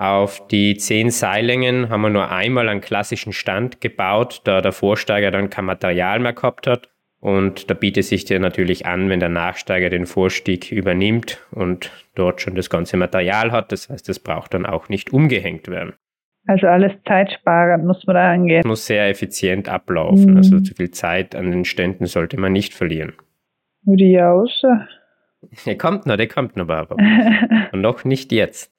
Auf 0.00 0.46
die 0.46 0.78
zehn 0.78 1.10
Seillängen 1.10 1.90
haben 1.90 2.00
wir 2.00 2.08
nur 2.08 2.32
einmal 2.32 2.70
einen 2.70 2.80
klassischen 2.80 3.34
Stand 3.34 3.82
gebaut, 3.82 4.40
da 4.44 4.62
der 4.62 4.72
Vorsteiger 4.72 5.30
dann 5.30 5.50
kein 5.50 5.66
Material 5.66 6.20
mehr 6.20 6.32
gehabt 6.32 6.66
hat. 6.66 6.88
Und 7.20 7.68
da 7.68 7.74
bietet 7.74 8.06
sich 8.06 8.24
dir 8.24 8.40
natürlich 8.40 8.86
an, 8.86 9.10
wenn 9.10 9.20
der 9.20 9.28
Nachsteiger 9.28 9.90
den 9.90 10.06
Vorstieg 10.06 10.72
übernimmt 10.72 11.46
und 11.50 11.90
dort 12.14 12.40
schon 12.40 12.54
das 12.54 12.70
ganze 12.70 12.96
Material 12.96 13.52
hat. 13.52 13.72
Das 13.72 13.90
heißt, 13.90 14.08
es 14.08 14.18
braucht 14.20 14.54
dann 14.54 14.64
auch 14.64 14.88
nicht 14.88 15.12
umgehängt 15.12 15.68
werden. 15.68 15.92
Also 16.46 16.66
alles 16.66 16.92
zeitsparend 17.06 17.84
muss 17.84 18.06
man 18.06 18.16
da 18.16 18.32
angehen. 18.32 18.62
Muss 18.66 18.86
sehr 18.86 19.06
effizient 19.06 19.68
ablaufen. 19.68 20.30
Mhm. 20.30 20.36
Also 20.38 20.60
zu 20.60 20.74
viel 20.74 20.92
Zeit 20.92 21.36
an 21.36 21.50
den 21.50 21.66
Ständen 21.66 22.06
sollte 22.06 22.40
man 22.40 22.54
nicht 22.54 22.72
verlieren. 22.72 23.12
Würde 23.84 24.04
ja 24.04 24.32
aus. 24.32 24.62
Der 25.66 25.76
kommt 25.76 26.06
noch, 26.06 26.16
der 26.16 26.28
kommt 26.28 26.56
noch, 26.56 26.66
Barbara. 26.66 27.02
Und 27.72 27.80
noch 27.82 28.04
nicht 28.04 28.30
jetzt. 28.30 28.70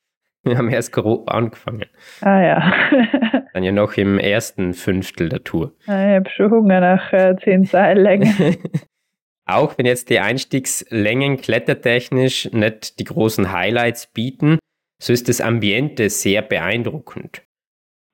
Wir 0.44 0.58
haben 0.58 0.70
erst 0.70 0.92
grob 0.92 1.30
angefangen. 1.32 1.86
Ah 2.22 2.42
ja. 2.42 2.74
Dann 3.54 3.64
ja 3.64 3.72
noch 3.72 3.94
im 3.94 4.18
ersten 4.18 4.74
Fünftel 4.74 5.30
der 5.30 5.44
Tour. 5.44 5.74
Ah, 5.88 6.10
ich 6.10 6.16
habe 6.16 6.30
schon 6.30 6.52
Hunger 6.52 6.80
nach 6.80 7.14
äh, 7.14 7.36
zehn 7.44 7.66
Seillängen. 7.66 8.58
Auch 9.46 9.78
wenn 9.78 9.86
jetzt 9.86 10.10
die 10.10 10.20
Einstiegslängen 10.20 11.38
klettertechnisch 11.38 12.52
nicht 12.54 13.00
die 13.00 13.04
großen 13.04 13.52
Highlights 13.52 14.08
bieten, 14.08 14.60
so 15.02 15.14
ist 15.14 15.30
das 15.30 15.42
Ambiente 15.42 16.10
sehr 16.10 16.42
beeindruckend. 16.42 17.44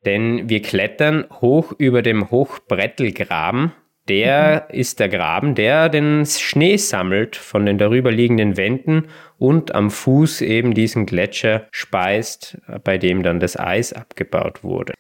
Denn 0.06 0.50
wir 0.50 0.62
klettern 0.62 1.26
hoch 1.42 1.74
über 1.78 2.02
dem 2.02 2.32
Hochbrettelgraben, 2.32 3.74
der 4.08 4.68
mhm. 4.70 4.80
ist 4.80 5.00
der 5.00 5.10
Graben, 5.10 5.56
der 5.56 5.90
den 5.90 6.26
Schnee 6.26 6.78
sammelt 6.78 7.36
von 7.36 7.66
den 7.66 7.78
darüberliegenden 7.78 8.58
Wänden 8.58 9.08
und 9.38 9.76
am 9.76 9.92
Fuß 9.92 10.42
eben 10.42 10.74
diesen 10.74 11.06
Gletscher 11.06 11.68
speist, 11.72 12.58
bei 12.84 12.98
dem 12.98 13.24
dann 13.24 13.40
das 13.40 13.58
Eis 13.58 13.94
abgebaut 13.94 14.64
wurde. 14.64 14.94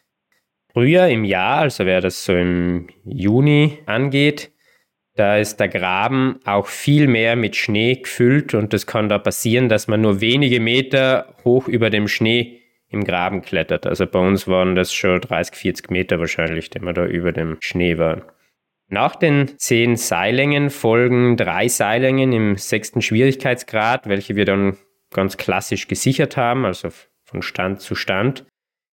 Früher 0.73 1.07
im 1.07 1.23
Jahr, 1.23 1.59
also 1.59 1.85
wer 1.85 2.01
das 2.01 2.23
so 2.23 2.33
im 2.33 2.87
Juni 3.03 3.79
angeht, 3.85 4.51
da 5.15 5.37
ist 5.37 5.59
der 5.59 5.69
Graben 5.69 6.39
auch 6.45 6.67
viel 6.67 7.07
mehr 7.07 7.35
mit 7.35 7.55
Schnee 7.55 7.95
gefüllt 7.95 8.53
und 8.53 8.71
es 8.75 8.85
kann 8.85 9.09
da 9.09 9.17
passieren, 9.17 9.67
dass 9.67 9.87
man 9.87 10.01
nur 10.01 10.21
wenige 10.21 10.59
Meter 10.59 11.33
hoch 11.43 11.67
über 11.67 11.89
dem 11.89 12.07
Schnee 12.07 12.61
im 12.89 13.03
Graben 13.03 13.41
klettert. 13.41 13.87
Also 13.87 14.05
bei 14.05 14.19
uns 14.19 14.47
waren 14.47 14.75
das 14.75 14.93
schon 14.93 15.19
30, 15.19 15.55
40 15.55 15.89
Meter 15.89 16.19
wahrscheinlich, 16.19 16.69
die 16.69 16.79
wir 16.79 16.93
da 16.93 17.05
über 17.05 17.31
dem 17.31 17.57
Schnee 17.59 17.97
waren. 17.97 18.21
Nach 18.89 19.15
den 19.15 19.57
zehn 19.57 19.97
Seillängen 19.97 20.69
folgen 20.69 21.35
drei 21.35 21.67
Seillängen 21.67 22.31
im 22.31 22.55
sechsten 22.57 23.01
Schwierigkeitsgrad, 23.01 24.07
welche 24.07 24.35
wir 24.35 24.45
dann 24.45 24.77
ganz 25.11 25.37
klassisch 25.37 25.87
gesichert 25.87 26.37
haben, 26.37 26.65
also 26.65 26.89
von 27.25 27.41
Stand 27.41 27.81
zu 27.81 27.95
Stand 27.95 28.45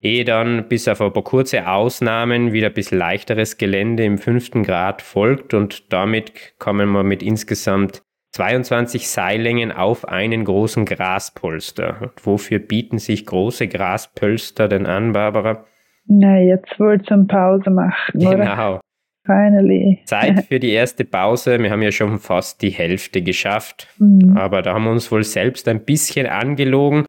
ehe 0.02 0.26
dann 0.26 0.68
bis 0.68 0.88
auf 0.88 1.00
ein 1.00 1.14
paar 1.14 1.24
kurze 1.24 1.68
Ausnahmen 1.68 2.52
wieder 2.52 2.68
ein 2.68 2.74
bisschen 2.74 2.98
leichteres 2.98 3.58
Gelände 3.58 4.04
im 4.04 4.18
fünften 4.18 4.64
Grad 4.64 5.02
folgt 5.02 5.54
und 5.54 5.94
damit 5.94 6.56
kommen 6.58 6.92
wir 6.92 7.04
mit 7.04 7.24
insgesamt 7.24 8.02
22 8.34 9.08
Seillängen 9.10 9.72
auf 9.72 10.08
einen 10.08 10.46
großen 10.46 10.86
Graspolster. 10.86 11.98
Und 12.02 12.26
wofür 12.26 12.60
bieten 12.60 12.98
sich 12.98 13.26
große 13.26 13.68
Graspolster 13.68 14.68
denn 14.68 14.86
an, 14.86 15.12
Barbara? 15.12 15.66
Na, 16.06 16.40
jetzt 16.40 16.80
wohl 16.80 17.02
zum 17.04 17.28
Pause 17.28 17.70
machen, 17.70 18.20
genau. 18.20 18.30
oder? 18.32 18.38
Genau. 18.38 18.80
Finally. 19.26 20.00
Zeit 20.06 20.46
für 20.46 20.60
die 20.60 20.72
erste 20.72 21.06
Pause. 21.06 21.60
Wir 21.60 21.70
haben 21.70 21.82
ja 21.82 21.92
schon 21.92 22.20
fast 22.20 22.62
die 22.62 22.72
Hälfte 22.72 23.22
geschafft. 23.22 23.88
Mhm. 24.00 24.36
Aber 24.36 24.62
da 24.62 24.74
haben 24.74 24.86
wir 24.86 24.92
uns 24.92 25.12
wohl 25.12 25.24
selbst 25.24 25.68
ein 25.68 25.86
bisschen 25.86 26.26
angelogen. 26.26 27.06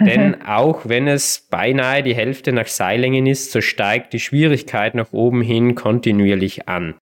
Denn 0.00 0.42
auch 0.46 0.88
wenn 0.88 1.08
es 1.08 1.48
beinahe 1.50 2.02
die 2.02 2.14
Hälfte 2.14 2.52
nach 2.52 2.68
Seilängen 2.68 3.26
ist, 3.26 3.50
so 3.50 3.60
steigt 3.60 4.12
die 4.12 4.20
Schwierigkeit 4.20 4.94
nach 4.94 5.12
oben 5.12 5.42
hin 5.42 5.74
kontinuierlich 5.74 6.68
an. 6.68 6.94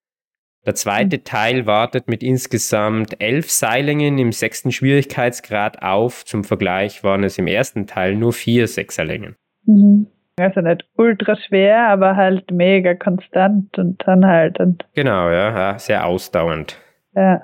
Der 0.65 0.73
zweite 0.73 1.23
Teil 1.23 1.67
wartet 1.67 2.07
mit 2.07 2.23
insgesamt 2.23 3.21
elf 3.21 3.51
Seilängen 3.51 4.17
im 4.17 4.31
sechsten 4.31 4.71
Schwierigkeitsgrad 4.71 5.83
auf. 5.83 6.25
Zum 6.25 6.43
Vergleich 6.43 7.03
waren 7.03 7.23
es 7.23 7.37
im 7.37 7.45
ersten 7.45 7.85
Teil 7.85 8.15
nur 8.15 8.33
vier 8.33 8.67
Sechserlängen. 8.67 9.35
Mhm. 9.65 10.07
Also 10.37 10.59
nicht 10.59 10.85
ultra 10.95 11.37
schwer, 11.37 11.87
aber 11.87 12.15
halt 12.17 12.51
mega 12.51 12.93
konstant 12.93 13.77
und 13.77 14.03
dann 14.05 14.25
halt. 14.25 14.59
Und 14.59 14.85
genau, 14.93 15.29
ja, 15.29 15.79
sehr 15.79 16.05
ausdauernd. 16.05 16.77
Ja. 17.15 17.43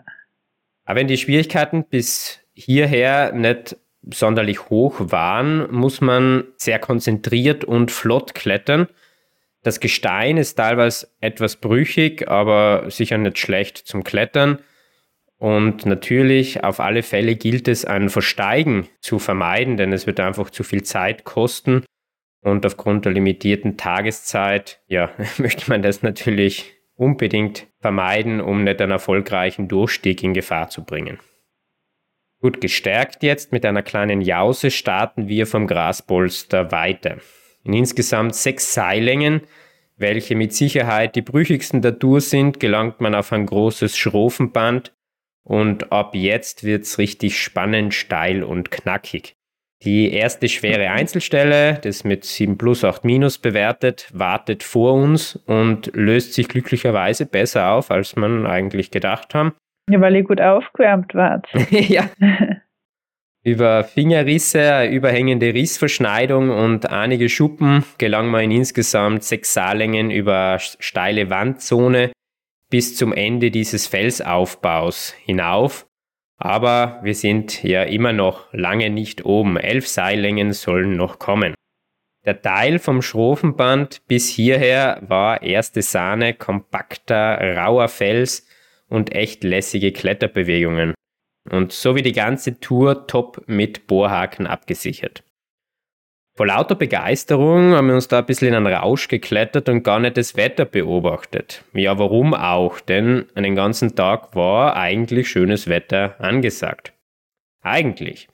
Aber 0.85 0.99
wenn 0.99 1.07
die 1.07 1.17
Schwierigkeiten 1.17 1.85
bis 1.85 2.39
hierher 2.53 3.31
nicht 3.31 3.77
sonderlich 4.09 4.69
hoch 4.69 4.95
waren, 4.99 5.71
muss 5.71 6.01
man 6.01 6.43
sehr 6.57 6.79
konzentriert 6.79 7.63
und 7.63 7.91
flott 7.91 8.33
klettern. 8.33 8.87
Das 9.63 9.79
Gestein 9.79 10.37
ist 10.37 10.55
teilweise 10.55 11.07
etwas 11.21 11.57
brüchig, 11.57 12.27
aber 12.27 12.89
sicher 12.89 13.17
nicht 13.17 13.37
schlecht 13.37 13.77
zum 13.77 14.03
Klettern. 14.03 14.59
Und 15.37 15.85
natürlich 15.85 16.63
auf 16.63 16.79
alle 16.79 17.03
Fälle 17.03 17.35
gilt 17.35 17.67
es, 17.67 17.85
ein 17.85 18.09
Versteigen 18.09 18.87
zu 18.99 19.17
vermeiden, 19.17 19.77
denn 19.77 19.93
es 19.93 20.07
wird 20.07 20.19
einfach 20.19 20.49
zu 20.49 20.63
viel 20.63 20.83
Zeit 20.83 21.23
kosten. 21.23 21.85
Und 22.41 22.65
aufgrund 22.65 23.05
der 23.05 23.13
limitierten 23.13 23.77
Tageszeit, 23.77 24.81
ja, 24.87 25.11
möchte 25.37 25.69
man 25.69 25.81
das 25.81 26.01
natürlich 26.01 26.73
unbedingt 26.95 27.67
vermeiden, 27.79 28.41
um 28.41 28.63
nicht 28.63 28.81
einen 28.81 28.91
erfolgreichen 28.91 29.67
Durchstieg 29.67 30.23
in 30.23 30.33
Gefahr 30.33 30.69
zu 30.69 30.83
bringen. 30.83 31.19
Gut, 32.41 32.59
gestärkt 32.59 33.21
jetzt 33.21 33.51
mit 33.51 33.65
einer 33.65 33.83
kleinen 33.83 34.21
Jause 34.21 34.71
starten 34.71 35.27
wir 35.27 35.45
vom 35.45 35.67
Graspolster 35.67 36.71
weiter. 36.71 37.17
In 37.63 37.73
insgesamt 37.73 38.33
sechs 38.33 38.73
Seillängen, 38.73 39.41
welche 39.97 40.35
mit 40.35 40.53
Sicherheit 40.53 41.15
die 41.15 41.21
brüchigsten 41.21 41.83
der 41.83 41.99
Tour 41.99 42.21
sind, 42.21 42.59
gelangt 42.59 42.99
man 42.99 43.13
auf 43.13 43.31
ein 43.31 43.45
großes 43.45 43.95
Schrofenband 43.95 44.91
und 45.43 45.91
ab 45.91 46.15
jetzt 46.15 46.63
wird's 46.63 46.97
richtig 46.97 47.39
spannend, 47.39 47.93
steil 47.93 48.43
und 48.43 48.71
knackig. 48.71 49.35
Die 49.83 50.13
erste 50.13 50.47
schwere 50.47 50.91
Einzelstelle, 50.91 51.79
das 51.81 52.03
mit 52.03 52.23
7 52.23 52.57
plus 52.57 52.83
8 52.83 53.03
minus 53.03 53.39
bewertet, 53.39 54.07
wartet 54.13 54.61
vor 54.61 54.93
uns 54.93 55.37
und 55.47 55.91
löst 55.95 56.33
sich 56.33 56.47
glücklicherweise 56.47 57.25
besser 57.25 57.71
auf, 57.71 57.89
als 57.89 58.15
man 58.15 58.45
eigentlich 58.45 58.91
gedacht 58.91 59.33
haben. 59.33 59.53
Ja, 59.89 59.99
weil 59.99 60.15
ihr 60.15 60.23
gut 60.23 60.39
aufgewärmt 60.39 61.15
wart. 61.15 61.47
ja. 61.71 62.09
Über 63.43 63.83
Fingerrisse, 63.83 64.85
überhängende 64.85 65.51
Rissverschneidung 65.51 66.51
und 66.51 66.91
einige 66.91 67.27
Schuppen 67.27 67.83
gelang 67.97 68.27
man 68.27 68.43
in 68.43 68.51
insgesamt 68.51 69.23
sechs 69.23 69.55
Saalängen 69.55 70.11
über 70.11 70.59
steile 70.59 71.31
Wandzone 71.31 72.11
bis 72.69 72.95
zum 72.95 73.13
Ende 73.13 73.49
dieses 73.49 73.87
Felsaufbaus 73.87 75.15
hinauf. 75.25 75.87
Aber 76.43 76.99
wir 77.03 77.13
sind 77.13 77.61
ja 77.61 77.83
immer 77.83 78.13
noch 78.13 78.51
lange 78.51 78.89
nicht 78.89 79.25
oben. 79.25 79.57
Elf 79.57 79.87
Seillängen 79.87 80.53
sollen 80.53 80.97
noch 80.97 81.19
kommen. 81.19 81.53
Der 82.25 82.41
Teil 82.41 82.79
vom 82.79 83.03
Schrofenband 83.03 84.01
bis 84.07 84.27
hierher 84.27 85.03
war 85.07 85.43
erste 85.43 85.83
Sahne, 85.83 86.33
kompakter, 86.33 87.55
rauer 87.55 87.87
Fels, 87.87 88.47
und 88.87 89.13
echt 89.13 89.43
lässige 89.43 89.91
Kletterbewegungen. 89.91 90.95
Und 91.49 91.73
so 91.73 91.95
wie 91.95 92.01
die 92.01 92.11
ganze 92.11 92.59
Tour 92.59 93.05
top 93.05 93.43
mit 93.45 93.85
Bohrhaken 93.85 94.47
abgesichert. 94.47 95.23
Vor 96.37 96.47
lauter 96.47 96.75
Begeisterung 96.75 97.73
haben 97.73 97.87
wir 97.87 97.95
uns 97.95 98.07
da 98.07 98.19
ein 98.19 98.25
bisschen 98.25 98.49
in 98.49 98.55
einen 98.55 98.67
Rausch 98.73 99.09
geklettert 99.09 99.67
und 99.67 99.83
gar 99.83 99.99
nicht 99.99 100.15
das 100.15 100.37
Wetter 100.37 100.63
beobachtet. 100.63 101.63
Ja, 101.73 101.99
warum 101.99 102.33
auch? 102.33 102.79
Denn 102.79 103.25
einen 103.35 103.55
ganzen 103.55 103.95
Tag 103.95 104.33
war 104.35 104.77
eigentlich 104.77 105.29
schönes 105.29 105.67
Wetter 105.67 106.15
angesagt. 106.19 106.93
Eigentlich. 107.61 108.29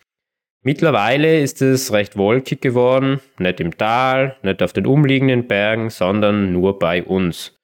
Mittlerweile 0.61 1.39
ist 1.39 1.61
es 1.61 1.91
recht 1.91 2.17
wolkig 2.17 2.61
geworden, 2.61 3.19
nicht 3.39 3.59
im 3.59 3.77
Tal, 3.77 4.35
nicht 4.43 4.61
auf 4.61 4.73
den 4.73 4.85
umliegenden 4.85 5.47
Bergen, 5.47 5.89
sondern 5.89 6.51
nur 6.51 6.77
bei 6.77 7.03
uns. 7.03 7.56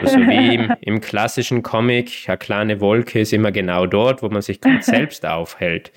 Also 0.00 0.18
wie 0.18 0.54
im, 0.54 0.72
im, 0.80 1.00
klassischen 1.00 1.62
Comic, 1.62 2.24
eine 2.26 2.38
kleine 2.38 2.80
Wolke 2.80 3.20
ist 3.20 3.32
immer 3.32 3.52
genau 3.52 3.86
dort, 3.86 4.22
wo 4.22 4.28
man 4.28 4.42
sich 4.42 4.60
gerade 4.60 4.78
selbst 4.82 5.24
aufhält. 5.24 5.92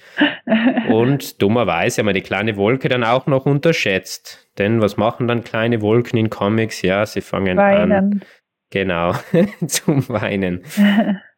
Und 0.90 1.42
dummerweise 1.42 2.02
haben 2.02 2.08
wir 2.08 2.14
die 2.14 2.22
kleine 2.22 2.56
Wolke 2.56 2.90
dann 2.90 3.04
auch 3.04 3.28
noch 3.28 3.46
unterschätzt. 3.46 4.48
Denn 4.58 4.82
was 4.82 4.98
machen 4.98 5.28
dann 5.28 5.44
kleine 5.44 5.82
Wolken 5.82 6.20
in 6.20 6.30
Comics? 6.30 6.82
Ja, 6.82 7.06
sie 7.06 7.22
fangen 7.22 7.58
Weinen. 7.58 7.92
an. 7.92 8.22
Genau, 8.72 9.14
zum 9.68 10.08
Weinen. 10.10 10.64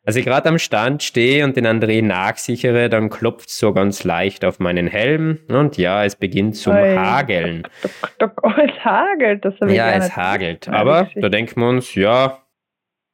Als 0.04 0.16
ich 0.16 0.26
gerade 0.26 0.50
am 0.50 0.58
Stand 0.58 1.04
stehe 1.04 1.46
und 1.46 1.56
den 1.56 1.68
André 1.68 2.04
nachsichere, 2.04 2.90
dann 2.90 3.10
klopft 3.10 3.50
es 3.50 3.60
so 3.60 3.72
ganz 3.72 4.04
leicht 4.04 4.44
auf 4.44 4.60
meinen 4.60 4.88
Helm 4.88 5.38
und 5.48 5.78
ja, 5.78 6.04
es 6.04 6.16
beginnt 6.16 6.56
zum 6.56 6.74
Oi. 6.76 6.96
Hageln. 6.96 7.64
Oh, 8.44 8.52
es 8.58 8.84
hagelt, 8.84 9.46
das 9.46 9.54
habe 9.60 9.72
ich 9.72 9.78
Ja, 9.78 9.92
es 9.92 10.16
hagelt. 10.16 10.68
Aber 10.68 11.10
da 11.16 11.30
denken 11.30 11.62
wir 11.62 11.70
uns, 11.70 11.96
ja, 11.96 12.40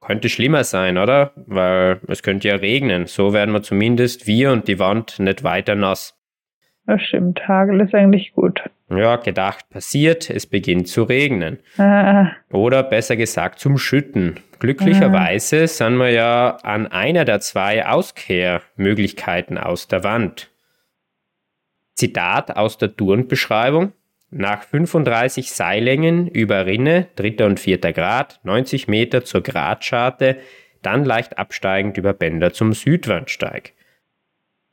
könnte 0.08 0.30
schlimmer 0.30 0.64
sein, 0.64 0.98
oder? 0.98 1.34
Weil 1.36 2.00
es 2.08 2.24
könnte 2.24 2.48
ja 2.48 2.56
regnen. 2.56 3.08
So 3.08 3.34
werden 3.34 3.54
wir 3.54 3.62
zumindest 3.62 4.26
wir 4.26 4.52
und 4.54 4.68
die 4.70 4.80
Wand 4.80 5.20
nicht 5.20 5.44
weiter 5.44 5.76
nass. 5.76 6.16
Das 6.86 7.02
stimmt, 7.02 7.46
Hagel 7.46 7.82
ist 7.82 7.94
eigentlich 7.94 8.32
gut. 8.32 8.62
Ja, 8.90 9.18
gedacht 9.18 9.70
passiert, 9.70 10.30
es 10.30 10.48
beginnt 10.48 10.88
zu 10.88 11.04
regnen. 11.04 11.60
Ah. 11.78 12.32
Oder 12.50 12.84
besser 12.84 13.18
gesagt 13.18 13.60
zum 13.60 13.78
Schütten. 13.78 14.40
Glücklicherweise 14.60 15.64
ah. 15.64 15.68
sind 15.68 15.98
wir 15.98 16.12
ja 16.12 16.58
an 16.64 16.88
einer 16.88 17.26
der 17.26 17.42
zwei 17.42 17.86
Auskehrmöglichkeiten 17.86 19.58
aus 19.58 19.90
der 19.90 20.06
Wand. 20.06 20.50
Zitat 21.96 22.56
aus 22.56 22.78
der 22.78 22.96
Turnbeschreibung. 22.96 23.92
Nach 24.30 24.64
35 24.64 25.52
Seillängen 25.52 26.28
über 26.28 26.66
Rinne, 26.66 27.08
dritter 27.16 27.46
und 27.46 27.60
vierter 27.60 27.94
Grad, 27.94 28.40
90 28.44 28.88
Meter 28.88 29.24
zur 29.24 29.42
Gradscharte, 29.42 30.38
dann 30.82 31.06
leicht 31.06 31.38
absteigend 31.38 31.98
über 31.98 32.14
Bänder 32.14 32.52
zum 32.52 32.74
Südwandsteig. 32.74 33.74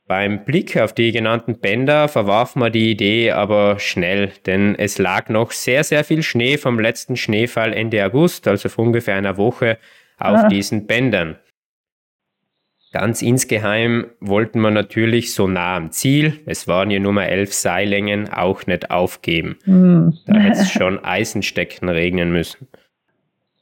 Beim 0.07 0.45
Blick 0.45 0.77
auf 0.77 0.93
die 0.93 1.11
genannten 1.11 1.59
Bänder 1.59 2.07
verwarf 2.07 2.55
man 2.55 2.71
die 2.71 2.91
Idee 2.91 3.31
aber 3.31 3.79
schnell, 3.79 4.31
denn 4.45 4.75
es 4.75 4.99
lag 4.99 5.29
noch 5.29 5.51
sehr, 5.51 5.83
sehr 5.83 6.03
viel 6.03 6.21
Schnee 6.21 6.57
vom 6.57 6.79
letzten 6.79 7.15
Schneefall 7.15 7.73
Ende 7.73 8.05
August, 8.05 8.47
also 8.47 8.69
vor 8.69 8.85
ungefähr 8.85 9.15
einer 9.15 9.37
Woche, 9.37 9.79
auf 10.19 10.43
ah. 10.43 10.47
diesen 10.47 10.85
Bändern. 10.85 11.37
Ganz 12.95 13.21
insgeheim 13.21 14.05
wollten 14.21 14.61
wir 14.61 14.71
natürlich 14.71 15.33
so 15.33 15.49
nah 15.49 15.75
am 15.75 15.91
Ziel, 15.91 16.39
es 16.45 16.65
waren 16.65 16.89
ja 16.89 16.97
nur 16.97 17.11
mal 17.11 17.25
elf 17.25 17.53
Seillängen, 17.53 18.29
auch 18.29 18.67
nicht 18.67 18.89
aufgeben. 18.89 19.57
Mm. 19.65 20.11
Da 20.25 20.39
hätte 20.39 20.61
es 20.61 20.71
schon 20.71 21.03
Eisenstecken 21.03 21.89
regnen 21.89 22.31
müssen. 22.31 22.69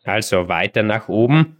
Also 0.04 0.50
weiter 0.50 0.84
nach 0.84 1.10
oben. 1.10 1.58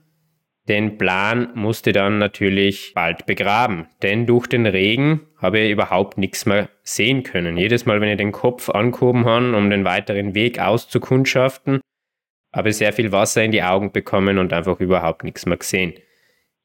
Den 0.68 1.00
Plan 1.00 1.50
musste 1.56 1.94
dann 1.94 2.20
natürlich 2.20 2.92
bald 2.94 3.26
begraben, 3.26 3.88
denn 4.04 4.28
durch 4.28 4.46
den 4.46 4.68
Regen 4.68 5.22
habe 5.42 5.58
ich 5.58 5.72
überhaupt 5.72 6.20
nichts 6.20 6.46
mehr 6.46 6.70
sehen 6.84 7.24
können. 7.24 7.58
Jedes 7.58 7.88
Mal, 7.88 8.00
wenn 8.02 8.10
ich 8.10 8.18
den 8.18 8.34
Kopf 8.34 8.70
angehoben 8.70 9.26
habe, 9.26 9.56
um 9.56 9.72
den 9.72 9.84
weiteren 9.84 10.36
Weg 10.36 10.60
auszukundschaften, 10.60 11.82
habe 12.54 12.72
sehr 12.72 12.94
viel 12.94 13.12
Wasser 13.12 13.44
in 13.44 13.52
die 13.52 13.64
Augen 13.64 13.92
bekommen 13.92 14.38
und 14.38 14.54
einfach 14.54 14.80
überhaupt 14.80 15.24
nichts 15.24 15.48
mehr 15.48 15.58
gesehen. 15.58 15.94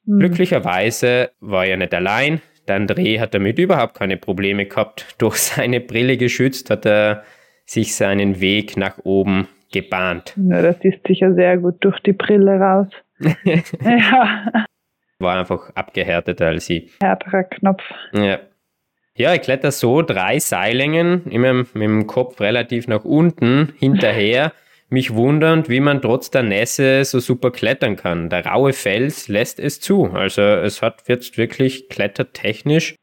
Hm. 0.09 0.19
Glücklicherweise 0.19 1.29
war 1.39 1.65
er 1.65 1.77
nicht 1.77 1.93
allein. 1.93 2.41
Der 2.67 2.79
André 2.79 3.19
hat 3.19 3.33
damit 3.35 3.59
überhaupt 3.59 3.93
keine 3.93 4.17
Probleme 4.17 4.65
gehabt. 4.65 5.05
Durch 5.19 5.35
seine 5.37 5.79
Brille 5.79 6.17
geschützt 6.17 6.69
hat 6.71 6.85
er 6.85 7.23
sich 7.65 7.95
seinen 7.95 8.41
Weg 8.41 8.75
nach 8.77 8.97
oben 9.03 9.47
gebahnt. 9.71 10.33
Ja, 10.35 10.63
das 10.63 10.77
ist 10.81 11.05
sicher 11.07 11.35
sehr 11.35 11.57
gut 11.57 11.75
durch 11.81 11.99
die 11.99 12.13
Brille 12.13 12.59
raus. 12.59 12.87
ja, 13.43 14.65
War 15.19 15.37
einfach 15.39 15.69
abgehärteter 15.75 16.47
als 16.47 16.67
ich. 16.71 16.91
härterer 16.99 17.43
Knopf. 17.43 17.83
Ja. 18.13 18.39
Ja, 19.15 19.33
ich 19.35 19.41
kletter 19.41 19.71
so 19.71 20.01
drei 20.01 20.39
Seillängen, 20.39 21.29
immer 21.29 21.53
mit 21.53 21.75
dem 21.75 22.07
Kopf 22.07 22.39
relativ 22.39 22.87
nach 22.87 23.03
unten, 23.05 23.73
hinterher, 23.77 24.53
mich 24.89 25.13
wundernd, 25.13 25.69
wie 25.69 25.79
man 25.79 26.01
trotz 26.01 26.31
der 26.31 26.43
Nässe 26.43 27.03
so 27.05 27.19
super 27.19 27.51
klettern 27.51 27.95
kann. 27.95 28.29
Der 28.29 28.45
raue 28.45 28.73
Fels 28.73 29.27
lässt 29.27 29.59
es 29.59 29.79
zu. 29.79 30.11
Also 30.11 30.41
es 30.41 30.81
hat 30.81 31.03
jetzt 31.07 31.37
wirklich 31.37 31.89
klettertechnisch, 31.89 32.95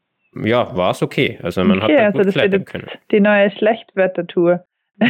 ja, 0.43 0.75
war 0.75 0.91
es 0.91 1.01
okay. 1.01 1.39
Also 1.41 1.63
man 1.63 1.81
Okay, 1.81 1.93
hat 1.93 1.99
da 1.99 2.05
also 2.05 2.17
gut 2.19 2.27
das 2.27 2.35
wird 2.35 2.49
klettern 2.49 2.65
können. 2.65 2.87
die 3.11 3.19
neue 3.19 3.51
Schlechtwettertour. 3.51 4.65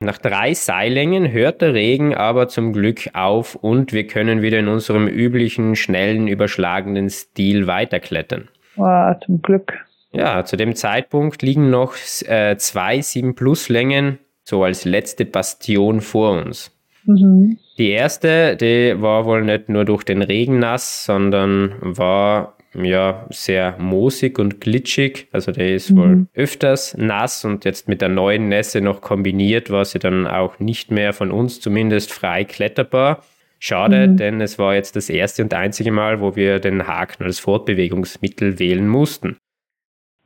Nach 0.00 0.18
drei 0.18 0.52
Seillängen 0.52 1.30
hört 1.32 1.62
der 1.62 1.72
Regen 1.72 2.14
aber 2.14 2.48
zum 2.48 2.72
Glück 2.72 3.08
auf 3.14 3.54
und 3.54 3.92
wir 3.92 4.06
können 4.06 4.42
wieder 4.42 4.58
in 4.58 4.68
unserem 4.68 5.06
üblichen, 5.08 5.76
schnellen, 5.76 6.28
überschlagenen 6.28 7.08
Stil 7.08 7.66
weiterklettern. 7.66 8.48
Wow, 8.76 9.16
zum 9.24 9.40
Glück. 9.40 9.72
Ja, 10.10 10.44
zu 10.44 10.56
dem 10.56 10.74
Zeitpunkt 10.74 11.42
liegen 11.42 11.70
noch 11.70 11.94
äh, 12.26 12.56
zwei 12.56 13.00
7 13.00 13.34
Plus 13.34 13.68
Längen 13.68 14.18
so 14.44 14.62
als 14.62 14.84
letzte 14.84 15.24
Bastion 15.24 16.00
vor 16.00 16.32
uns. 16.42 16.70
Mhm. 17.04 17.58
Die 17.76 17.90
erste, 17.90 18.56
die 18.56 18.94
war 19.00 19.24
wohl 19.24 19.42
nicht 19.42 19.68
nur 19.68 19.84
durch 19.84 20.04
den 20.04 20.22
Regen 20.22 20.58
nass, 20.58 21.04
sondern 21.04 21.74
war 21.80 22.56
ja 22.74 23.26
sehr 23.30 23.76
moosig 23.78 24.38
und 24.38 24.60
glitschig. 24.60 25.28
Also 25.32 25.52
der 25.52 25.74
ist 25.74 25.94
wohl 25.96 26.08
Mhm. 26.08 26.28
öfters 26.34 26.96
nass 26.96 27.44
und 27.44 27.64
jetzt 27.64 27.88
mit 27.88 28.00
der 28.00 28.08
neuen 28.08 28.48
Nässe 28.48 28.80
noch 28.80 29.00
kombiniert 29.00 29.70
war 29.70 29.84
sie 29.84 29.98
dann 29.98 30.26
auch 30.26 30.58
nicht 30.58 30.90
mehr 30.90 31.12
von 31.12 31.30
uns 31.30 31.60
zumindest 31.60 32.12
frei 32.12 32.44
kletterbar. 32.44 33.22
Schade, 33.60 34.08
Mhm. 34.08 34.16
denn 34.16 34.40
es 34.40 34.58
war 34.58 34.74
jetzt 34.74 34.96
das 34.96 35.08
erste 35.08 35.42
und 35.42 35.54
einzige 35.54 35.90
Mal, 35.92 36.20
wo 36.20 36.36
wir 36.36 36.58
den 36.58 36.86
Haken 36.86 37.22
als 37.24 37.38
Fortbewegungsmittel 37.38 38.58
wählen 38.58 38.88
mussten. 38.88 39.36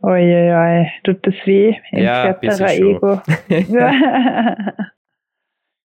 Uiuiui, 0.02 0.90
tut 1.04 1.26
das 1.26 1.34
weh 1.44 1.76
im 1.90 2.02
Ja, 2.02 2.22
ein 2.24 2.40
bisschen 2.40 2.66
Kletterer-Ego. 2.66 3.22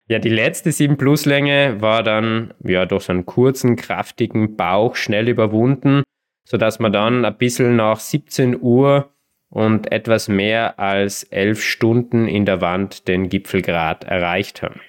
Ja, 0.08 0.18
die 0.18 0.28
letzte 0.28 0.72
7 0.72 0.98
Plus 0.98 1.24
Länge 1.24 1.80
war 1.80 2.02
dann 2.02 2.52
ja 2.62 2.84
durch 2.84 3.04
so 3.04 3.12
einen 3.12 3.24
kurzen, 3.24 3.76
kraftigen 3.76 4.56
Bauch 4.56 4.96
schnell 4.96 5.28
überwunden, 5.28 6.02
sodass 6.44 6.80
wir 6.80 6.90
dann 6.90 7.24
ein 7.24 7.38
bisschen 7.38 7.76
nach 7.76 7.98
17 7.98 8.60
Uhr 8.60 9.10
und 9.48 9.90
etwas 9.92 10.28
mehr 10.28 10.78
als 10.78 11.24
11 11.24 11.62
Stunden 11.62 12.26
in 12.26 12.44
der 12.44 12.60
Wand 12.60 13.08
den 13.08 13.28
Gipfelgrad 13.28 14.04
erreicht 14.04 14.62
haben. 14.62 14.80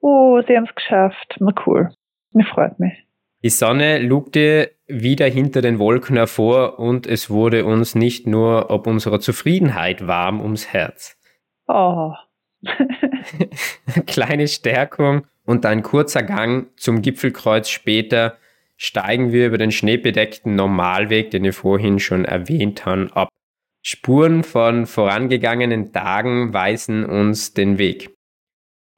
oh, 0.00 0.40
sie 0.46 0.56
haben 0.56 0.64
es 0.64 0.74
geschafft. 0.74 1.36
Na 1.40 1.52
cool. 1.66 1.90
Mir 2.32 2.44
freut 2.46 2.78
mich. 2.78 2.94
Die 3.42 3.50
Sonne 3.50 3.98
lugte 3.98 4.70
wieder 4.86 5.26
hinter 5.26 5.62
den 5.62 5.78
Wolken 5.78 6.16
hervor 6.16 6.78
und 6.78 7.06
es 7.06 7.28
wurde 7.28 7.64
uns 7.64 7.94
nicht 7.94 8.26
nur 8.26 8.70
ob 8.70 8.86
unserer 8.86 9.18
Zufriedenheit 9.18 10.06
warm 10.06 10.40
ums 10.40 10.68
Herz. 10.68 11.18
Oh. 11.66 12.12
kleine 14.06 14.46
Stärkung 14.48 15.26
und 15.44 15.66
ein 15.66 15.82
kurzer 15.82 16.22
Gang 16.22 16.68
zum 16.76 17.02
Gipfelkreuz 17.02 17.68
später 17.68 18.38
steigen 18.76 19.32
wir 19.32 19.46
über 19.46 19.58
den 19.58 19.72
schneebedeckten 19.72 20.54
Normalweg, 20.54 21.30
den 21.30 21.42
wir 21.42 21.52
vorhin 21.52 21.98
schon 21.98 22.24
erwähnt 22.24 22.86
haben, 22.86 23.12
ab. 23.12 23.28
Spuren 23.84 24.44
von 24.44 24.86
vorangegangenen 24.86 25.92
Tagen 25.92 26.54
weisen 26.54 27.04
uns 27.04 27.54
den 27.54 27.78
Weg. 27.78 28.14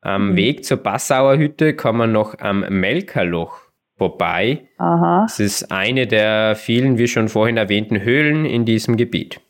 Am 0.02 0.33
Mhm. 0.33 0.37
Weg 0.37 0.64
zur 0.66 0.83
Passauer 0.83 1.38
Hütte 1.38 1.74
kommen 1.74 1.98
wir 1.98 2.07
noch 2.07 2.38
am 2.38 2.61
Melkerloch 2.68 3.63
vorbei. 3.96 4.66
Aha. 4.78 5.24
Es 5.26 5.40
ist 5.40 5.70
eine 5.72 6.07
der 6.07 6.54
vielen, 6.57 6.98
wie 6.98 7.09
schon 7.09 7.28
vorhin 7.28 7.57
erwähnten, 7.57 8.00
Höhlen 8.02 8.44
in 8.44 8.64
diesem 8.64 8.96
Gebiet. 8.96 9.40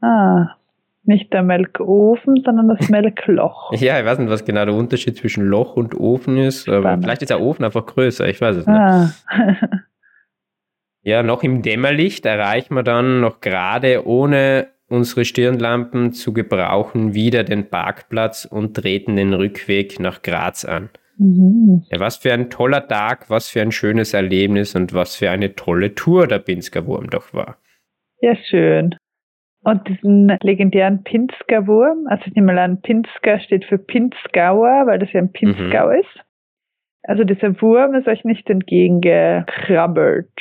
Ah. 0.00 0.56
Nicht 1.02 1.32
der 1.32 1.42
Melkofen, 1.42 2.42
sondern 2.44 2.68
das 2.68 2.88
Melkloch. 2.88 3.72
Ja, 3.80 3.98
ich 3.98 4.04
weiß 4.04 4.18
nicht, 4.18 4.30
was 4.30 4.44
genau 4.44 4.64
der 4.64 4.74
Unterschied 4.74 5.16
zwischen 5.16 5.44
Loch 5.44 5.76
und 5.76 5.98
Ofen 5.98 6.36
ist, 6.36 6.68
aber 6.68 6.98
vielleicht 6.98 7.22
ist 7.22 7.30
der 7.30 7.40
Ofen 7.40 7.64
einfach 7.64 7.86
größer, 7.86 8.28
ich 8.28 8.40
weiß 8.40 8.56
es 8.56 8.66
nicht. 8.66 8.76
Ah. 8.76 9.10
Ja, 11.02 11.22
noch 11.22 11.42
im 11.42 11.62
Dämmerlicht 11.62 12.26
erreichen 12.26 12.74
wir 12.74 12.82
dann 12.82 13.20
noch 13.20 13.40
gerade 13.40 14.06
ohne 14.06 14.68
unsere 14.88 15.24
Stirnlampen 15.24 16.12
zu 16.12 16.32
gebrauchen 16.32 17.14
wieder 17.14 17.42
den 17.42 17.70
Parkplatz 17.70 18.44
und 18.44 18.74
treten 18.74 19.16
den 19.16 19.32
Rückweg 19.32 19.98
nach 19.98 20.20
Graz 20.20 20.64
an. 20.64 20.90
Mhm. 21.20 21.84
Ja, 21.90 22.00
was 22.00 22.16
für 22.16 22.32
ein 22.32 22.48
toller 22.48 22.88
Tag, 22.88 23.28
was 23.28 23.50
für 23.50 23.60
ein 23.60 23.72
schönes 23.72 24.14
Erlebnis 24.14 24.74
und 24.74 24.94
was 24.94 25.16
für 25.16 25.30
eine 25.30 25.54
tolle 25.54 25.94
Tour 25.94 26.26
der 26.26 26.38
Pinsker 26.38 26.86
Wurm 26.86 27.10
doch 27.10 27.34
war. 27.34 27.58
Ja, 28.20 28.34
schön. 28.36 28.96
Und 29.62 29.86
diesen 29.86 30.34
legendären 30.40 31.04
Pinsker 31.04 31.66
Wurm, 31.66 32.06
also 32.08 32.24
ich 32.26 32.34
nehme 32.34 32.54
mal 32.54 32.58
an, 32.58 32.80
Pinsker 32.80 33.40
steht 33.40 33.66
für 33.66 33.76
Pinzgauer, 33.76 34.86
weil 34.86 34.98
das 34.98 35.12
ja 35.12 35.20
ein 35.20 35.30
Pinzgau 35.30 35.90
ist. 35.90 36.24
Also 37.02 37.24
dieser 37.24 37.60
Wurm 37.60 37.94
ist 37.94 38.08
euch 38.08 38.24
nicht 38.24 38.48
entgegengekrabbelt 38.48 40.32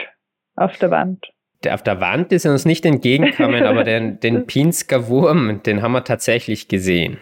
auf 0.56 0.78
der 0.78 0.92
Wand. 0.92 1.26
Der, 1.66 1.74
auf 1.74 1.84
der 1.84 2.00
Wand 2.00 2.32
ist 2.32 2.46
er 2.46 2.54
uns 2.54 2.64
nicht 2.64 2.86
entgegengekommen, 2.86 3.64
aber 3.66 3.84
den, 3.84 4.22
den 4.22 4.46
Pinsker 4.46 5.10
Wurm, 5.10 5.62
den 5.64 5.82
haben 5.82 5.92
wir 5.92 6.06
tatsächlich 6.06 6.70
gesehen. 6.70 7.18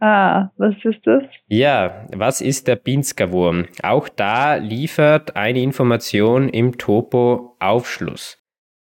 Ah, 0.00 0.50
was 0.56 0.74
ist 0.84 1.00
das? 1.04 1.24
Ja, 1.48 2.06
was 2.14 2.40
ist 2.40 2.68
der 2.68 2.76
Pinsker 2.76 3.32
Wurm? 3.32 3.66
Auch 3.82 4.08
da 4.08 4.54
liefert 4.54 5.34
eine 5.36 5.60
Information 5.60 6.48
im 6.48 6.78
Topo 6.78 7.56
Aufschluss. 7.58 8.38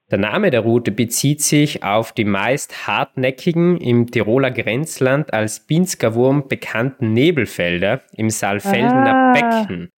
Der 0.09 0.17
Name 0.19 0.49
der 0.51 0.61
Route 0.61 0.91
bezieht 0.91 1.41
sich 1.41 1.83
auf 1.83 2.11
die 2.11 2.25
meist 2.25 2.87
hartnäckigen, 2.87 3.77
im 3.77 4.11
Tiroler 4.11 4.51
Grenzland 4.51 5.33
als 5.33 5.65
Pinsker 5.65 6.13
Wurm 6.15 6.47
bekannten 6.47 7.13
Nebelfelder 7.13 8.01
im 8.15 8.29
Saalfeldener 8.29 9.13
Ah. 9.13 9.33
Becken, 9.33 9.89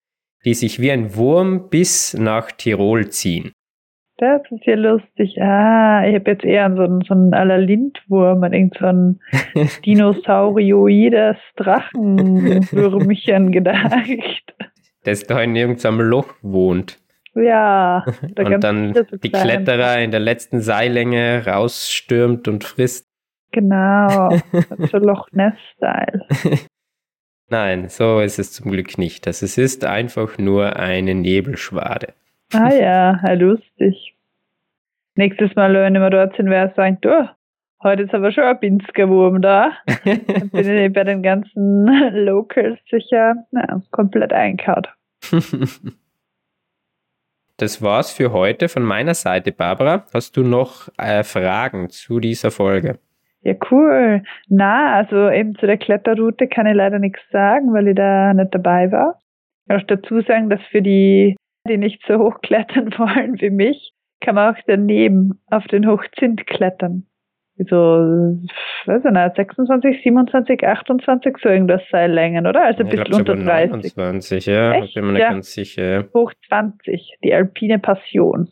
die 0.46 0.54
sich 0.54 0.80
wie 0.80 0.92
ein 0.92 1.16
Wurm 1.16 1.70
bis 1.70 2.14
nach 2.14 2.52
Tirol 2.52 3.10
ziehen. 3.10 3.52
Das 4.18 4.42
ist 4.50 4.66
ja 4.66 4.76
lustig. 4.76 5.42
Ah, 5.42 6.08
ich 6.08 6.16
habe 6.16 6.32
jetzt 6.32 6.46
eher 6.46 6.66
an 6.66 6.78
so 6.78 6.84
einen, 6.84 7.02
so 7.02 7.14
einen 7.14 7.32
la 7.32 7.58
Lindwurm, 7.58 8.44
an 8.44 8.54
irgend 8.54 8.78
so 8.80 8.86
ein 8.86 9.20
dinosaurioides 9.86 11.36
Drachenwürmchen 11.58 13.52
gedacht. 13.52 14.56
Das 15.04 15.24
da 15.24 15.42
in 15.42 15.56
irgendeinem 15.56 16.00
Loch 16.00 16.34
wohnt. 16.42 16.98
Ja, 17.36 18.06
da 18.36 18.44
und 18.44 18.64
dann 18.64 18.94
so 18.94 19.04
die 19.18 19.32
Kletterer 19.32 20.00
in 20.00 20.12
der 20.12 20.22
letzten 20.22 20.62
Seillänge 20.62 21.46
rausstürmt 21.46 22.48
und 22.48 22.64
frisst. 22.64 23.10
Genau, 23.52 24.38
so 24.92 24.98
Loch 24.98 25.28
Ness-Style. 25.32 26.26
Nein, 27.50 27.90
so 27.90 28.22
ist 28.22 28.40
es 28.40 28.54
zum 28.54 28.72
Glück 28.72 28.98
nicht. 28.98 29.28
Das 29.28 29.42
es 29.42 29.58
ist 29.58 29.86
einfach 29.86 30.38
nur 30.38 30.78
eine 30.78 31.14
Nebelschwade. 31.16 32.14
Ah 32.54 32.74
ja, 32.74 33.34
lustig. 33.34 34.16
Nächstes 35.16 35.56
Mal, 35.56 35.74
wenn 35.74 35.94
wir 35.94 36.10
dort 36.10 36.36
sind, 36.36 36.50
wäre 36.50 36.74
sagen, 36.76 36.98
du, 37.02 37.30
heute 37.84 38.04
ist 38.04 38.14
aber 38.14 38.32
schon 38.32 38.44
ein 38.44 38.60
Pinsker 38.60 39.10
Wurm 39.10 39.42
da. 39.42 39.72
Dann 40.06 40.50
bin 40.50 40.78
ich 40.78 40.94
bei 40.94 41.04
den 41.04 41.24
ganzen 41.24 41.86
Locals 42.26 42.80
sicher 42.90 43.36
na, 43.52 43.82
komplett 43.92 44.34
einkaut. 44.34 44.90
Das 47.58 47.82
war's 47.82 48.12
für 48.12 48.34
heute 48.34 48.68
von 48.68 48.84
meiner 48.84 49.14
Seite, 49.14 49.54
Barbara. 49.54 50.06
Hast 50.14 50.36
du 50.36 50.44
noch 50.44 50.90
äh, 50.98 51.24
Fragen 51.24 51.90
zu 51.90 52.20
dieser 52.20 52.52
Folge? 52.52 53.00
Ja, 53.44 53.54
cool. 53.72 54.24
Na, 54.50 54.96
also 54.96 55.30
eben 55.30 55.56
zu 55.56 55.66
der 55.66 55.78
Kletterroute 55.78 56.48
kann 56.48 56.66
ich 56.66 56.76
leider 56.76 57.00
nichts 57.00 57.22
sagen, 57.32 57.74
weil 57.74 57.88
ich 57.88 57.96
da 57.96 58.34
nicht 58.34 58.54
dabei 58.54 58.92
war. 58.92 59.20
Ich 59.68 59.74
muss 59.74 59.84
dazu 59.88 60.20
sagen, 60.22 60.50
dass 60.50 60.60
für 60.72 60.82
die, 60.82 61.38
die 61.68 61.78
nicht 61.78 62.02
so 62.08 62.18
hoch 62.20 62.40
klettern 62.42 62.94
wollen 62.98 63.40
wie 63.42 63.50
mich, 63.50 63.94
kann 64.22 64.36
man 64.36 64.56
auch 64.56 64.60
daneben 64.68 65.42
auf 65.52 65.66
den 65.68 65.88
Hochzint 65.88 66.46
klettern. 66.48 67.06
So, 67.58 67.76
weiß 67.78 69.06
ich 69.06 69.12
nicht, 69.12 69.36
26, 69.38 70.04
27, 70.04 70.68
28, 70.68 71.38
so 71.42 71.48
irgendwas 71.48 71.82
Seillängen, 71.90 72.48
oder? 72.48 72.66
Also 72.66 72.84
ein 72.84 72.90
bisschen 72.90 73.06
glaube 73.06 73.32
unter 73.32 73.38
sogar 73.38 73.68
30. 73.68 73.96
29, 73.96 74.46
ja. 74.48 74.74
Echt? 74.74 74.94
Bin 74.96 75.06
mir 75.06 75.14
nicht 75.14 75.22
Ja. 75.22 75.30
ganz 75.30 75.54
sicher. 75.54 76.06
Hoch 76.14 76.34
20, 76.50 77.18
die 77.24 77.34
alpine 77.34 77.80
Passion. 77.80 78.50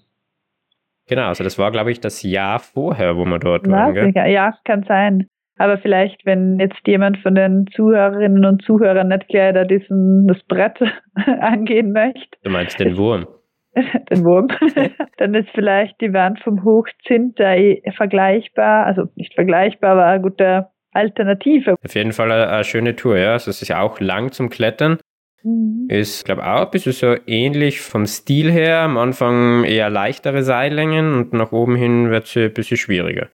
Genau, 1.09 1.27
also 1.27 1.43
das 1.43 1.59
war, 1.59 1.71
glaube 1.71 1.91
ich, 1.91 1.99
das 1.99 2.23
Jahr 2.23 2.59
vorher, 2.59 3.17
wo 3.17 3.25
wir 3.25 3.39
dort 3.39 3.69
waren. 3.69 3.93
Gell? 3.93 4.31
Ja, 4.31 4.57
kann 4.63 4.83
sein. 4.83 5.27
Aber 5.57 5.77
vielleicht, 5.77 6.25
wenn 6.25 6.59
jetzt 6.59 6.79
jemand 6.85 7.19
von 7.19 7.35
den 7.35 7.67
Zuhörerinnen 7.75 8.45
und 8.45 8.63
Zuhörern 8.63 9.09
nicht 9.09 9.27
gleich 9.27 9.53
da 9.53 9.65
diesen, 9.65 10.27
das 10.27 10.41
Brett 10.47 10.79
angehen 11.39 11.91
möchte. 11.91 12.37
Du 12.43 12.49
meinst 12.49 12.79
den 12.79 12.97
Wurm? 12.97 13.27
den 13.75 14.23
Wurm. 14.23 14.47
dann 15.17 15.35
ist 15.35 15.49
vielleicht 15.53 15.99
die 16.01 16.13
Wand 16.13 16.39
vom 16.41 16.63
Hochzint 16.63 17.39
da 17.39 17.55
eh 17.55 17.81
vergleichbar, 17.95 18.85
also 18.85 19.03
nicht 19.15 19.33
vergleichbar, 19.33 19.91
aber 19.91 20.05
eine 20.05 20.21
gute 20.21 20.67
Alternative. 20.91 21.75
Auf 21.83 21.95
jeden 21.95 22.13
Fall 22.13 22.31
eine, 22.31 22.49
eine 22.49 22.63
schöne 22.63 22.95
Tour, 22.95 23.17
ja. 23.17 23.33
Also 23.33 23.49
es 23.51 23.61
ist 23.61 23.67
ja 23.67 23.81
auch 23.81 23.99
lang 23.99 24.31
zum 24.31 24.49
Klettern. 24.49 24.97
Mhm. 25.43 25.87
Ist, 25.89 26.25
glaube 26.25 26.41
ich, 26.41 26.47
auch 26.47 26.65
ein 26.65 26.71
bisschen 26.71 26.93
so 26.93 27.15
ähnlich 27.27 27.81
vom 27.81 28.05
Stil 28.05 28.51
her. 28.51 28.79
Am 28.81 28.97
Anfang 28.97 29.63
eher 29.65 29.89
leichtere 29.89 30.43
Seillängen 30.43 31.13
und 31.13 31.33
nach 31.33 31.51
oben 31.51 31.75
hin 31.75 32.09
wird 32.09 32.25
es 32.25 32.37
ein 32.37 32.53
bisschen 32.53 32.77
schwieriger. 32.77 33.29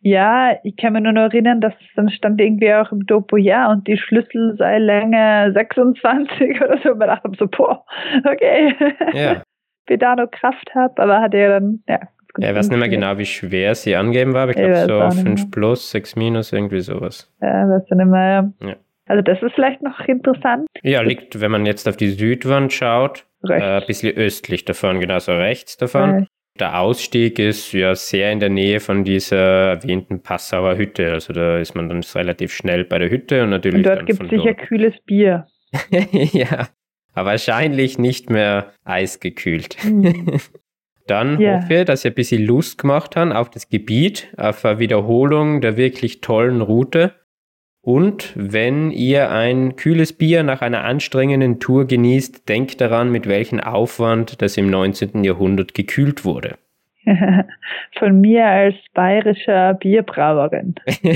Ja, 0.00 0.58
ich 0.64 0.76
kann 0.76 0.92
mich 0.92 1.02
nur 1.02 1.12
noch 1.12 1.22
erinnern, 1.22 1.60
dass 1.60 1.72
dann 1.96 2.10
stand 2.10 2.40
irgendwie 2.40 2.72
auch 2.74 2.92
im 2.92 3.06
Dopo, 3.06 3.36
ja, 3.36 3.70
und 3.70 3.86
die 3.88 3.96
Schlüsselseillänge 3.96 5.52
26 5.54 6.60
oder 6.62 6.78
so. 6.82 6.92
Und 6.92 6.98
man 6.98 7.08
dachte 7.08 7.30
so, 7.38 7.46
boah, 7.46 7.84
okay. 8.24 8.74
Ja. 9.12 9.42
Wie 9.86 9.98
da 9.98 10.16
noch 10.16 10.30
Kraft 10.30 10.74
habe, 10.74 11.02
aber 11.02 11.20
hat 11.20 11.34
er 11.34 11.60
dann, 11.60 11.82
ja. 11.88 12.00
Ja, 12.38 12.50
ich 12.50 12.56
weiß 12.56 12.68
nicht 12.68 12.78
mehr 12.80 12.88
genau, 12.88 13.16
wie 13.16 13.26
schwer 13.26 13.76
sie 13.76 13.94
angeben 13.94 14.34
war, 14.34 14.42
aber 14.42 14.50
ich 14.50 14.56
glaube 14.56 15.12
so 15.12 15.22
5 15.22 15.52
plus, 15.52 15.92
6 15.92 16.16
minus, 16.16 16.52
irgendwie 16.52 16.80
sowas. 16.80 17.32
Ja, 17.40 17.68
weiß 17.68 17.84
ich 17.84 17.96
nicht 17.96 18.06
mehr. 18.06 18.52
Ja. 18.60 18.74
Also 19.06 19.22
das 19.22 19.40
ist 19.42 19.54
vielleicht 19.54 19.82
noch 19.82 20.00
interessant. 20.00 20.66
Ja, 20.82 21.02
liegt, 21.02 21.40
wenn 21.40 21.50
man 21.50 21.66
jetzt 21.66 21.88
auf 21.88 21.96
die 21.96 22.08
Südwand 22.08 22.72
schaut, 22.72 23.24
äh, 23.48 23.80
ein 23.80 23.86
bisschen 23.86 24.16
östlich 24.16 24.64
davon, 24.64 25.00
genauso 25.00 25.32
rechts 25.32 25.76
davon. 25.76 26.26
Der 26.60 26.78
Ausstieg 26.78 27.40
ist 27.40 27.72
ja 27.72 27.96
sehr 27.96 28.30
in 28.30 28.38
der 28.38 28.48
Nähe 28.48 28.78
von 28.78 29.02
dieser 29.02 29.72
erwähnten 29.72 30.22
Passauer 30.22 30.76
Hütte. 30.76 31.10
Also 31.10 31.32
da 31.32 31.58
ist 31.58 31.74
man 31.74 31.88
dann 31.88 32.04
relativ 32.14 32.52
schnell 32.52 32.84
bei 32.84 32.98
der 32.98 33.10
Hütte 33.10 33.42
und 33.42 33.50
natürlich. 33.50 33.78
Und 33.78 33.86
dort 33.86 34.06
gibt 34.06 34.22
es 34.22 34.28
sicher 34.30 34.54
dort. 34.54 34.58
kühles 34.58 34.94
Bier. 35.04 35.48
ja, 36.12 36.68
aber 37.12 37.30
wahrscheinlich 37.30 37.98
nicht 37.98 38.30
mehr 38.30 38.72
eisgekühlt. 38.84 39.76
Mhm. 39.84 40.40
dann 41.08 41.40
yeah. 41.40 41.60
hoffe 41.60 41.74
ich, 41.74 41.84
dass 41.84 42.04
ihr 42.04 42.12
ein 42.12 42.14
bisschen 42.14 42.44
Lust 42.44 42.78
gemacht 42.78 43.16
habt 43.16 43.34
auf 43.34 43.50
das 43.50 43.68
Gebiet, 43.68 44.32
auf 44.36 44.64
eine 44.64 44.78
Wiederholung 44.78 45.60
der 45.60 45.76
wirklich 45.76 46.20
tollen 46.20 46.60
Route. 46.60 47.14
Und 47.84 48.32
wenn 48.34 48.90
ihr 48.90 49.30
ein 49.30 49.76
kühles 49.76 50.14
Bier 50.14 50.42
nach 50.42 50.62
einer 50.62 50.84
anstrengenden 50.84 51.60
Tour 51.60 51.86
genießt, 51.86 52.48
denkt 52.48 52.80
daran, 52.80 53.12
mit 53.12 53.28
welchem 53.28 53.60
Aufwand 53.60 54.40
das 54.40 54.56
im 54.56 54.70
19. 54.70 55.22
Jahrhundert 55.22 55.74
gekühlt 55.74 56.24
wurde. 56.24 56.56
Von 57.98 58.22
mir 58.22 58.46
als 58.46 58.74
bayerischer 58.94 59.74
Bierbrauerin. 59.74 60.76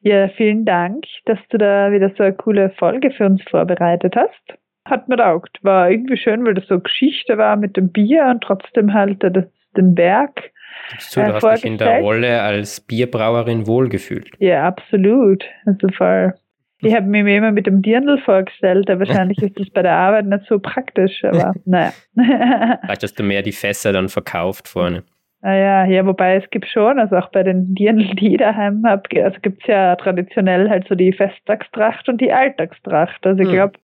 ja, 0.00 0.28
vielen 0.28 0.64
Dank, 0.64 1.04
dass 1.26 1.38
du 1.50 1.58
da 1.58 1.92
wieder 1.92 2.10
so 2.16 2.22
eine 2.22 2.32
coole 2.32 2.70
Folge 2.78 3.10
für 3.10 3.26
uns 3.26 3.42
vorbereitet 3.50 4.16
hast. 4.16 4.58
Hat 4.86 5.08
mir 5.08 5.18
taugt. 5.18 5.58
War 5.62 5.90
irgendwie 5.90 6.16
schön, 6.16 6.46
weil 6.46 6.54
das 6.54 6.66
so 6.68 6.80
Geschichte 6.80 7.36
war 7.36 7.56
mit 7.56 7.76
dem 7.76 7.92
Bier 7.92 8.28
und 8.30 8.40
trotzdem 8.42 8.94
halt 8.94 9.22
das, 9.22 9.44
den 9.76 9.94
Berg 9.94 10.52
so, 10.98 11.20
du 11.20 11.28
äh, 11.28 11.32
hast 11.32 11.56
dich 11.56 11.64
in 11.64 11.78
der 11.78 12.00
Rolle 12.00 12.42
als 12.42 12.80
Bierbrauerin 12.80 13.66
wohlgefühlt. 13.66 14.30
Ja, 14.38 14.66
absolut. 14.66 15.44
Also 15.64 15.88
voll. 15.88 16.34
Ich 16.82 16.94
habe 16.94 17.06
mir 17.06 17.26
immer 17.26 17.52
mit 17.52 17.66
dem 17.66 17.80
Dirndl 17.80 18.18
vorgestellt, 18.18 18.90
aber 18.90 19.00
wahrscheinlich 19.00 19.38
ist 19.42 19.58
das 19.58 19.70
bei 19.70 19.82
der 19.82 19.94
Arbeit 19.94 20.26
nicht 20.26 20.46
so 20.46 20.58
praktisch, 20.58 21.24
aber 21.24 21.54
naja. 21.64 21.92
Vielleicht 22.14 23.02
hast 23.02 23.18
du 23.18 23.22
mehr 23.22 23.42
die 23.42 23.52
Fässer 23.52 23.92
dann 23.92 24.08
verkauft 24.08 24.68
vorne. 24.68 25.02
Ah 25.42 25.86
ja, 25.86 26.06
wobei 26.06 26.36
es 26.36 26.50
gibt 26.50 26.66
schon, 26.66 26.98
also 26.98 27.16
auch 27.16 27.30
bei 27.30 27.42
den 27.42 27.74
Dirndl, 27.74 28.14
die 28.16 28.32
ich 28.32 28.38
daheim 28.38 28.82
habe, 28.84 29.02
also 29.22 29.38
gibt 29.40 29.62
es 29.62 29.68
ja 29.68 29.94
traditionell 29.96 30.68
halt 30.68 30.88
so 30.88 30.94
die 30.94 31.12
Festtagstracht 31.12 32.08
und 32.08 32.20
die 32.20 32.32
Alltagstracht. 32.32 33.24
Also 33.24 33.42
ich 33.42 33.48
glaube, 33.48 33.74
hm. 33.74 33.82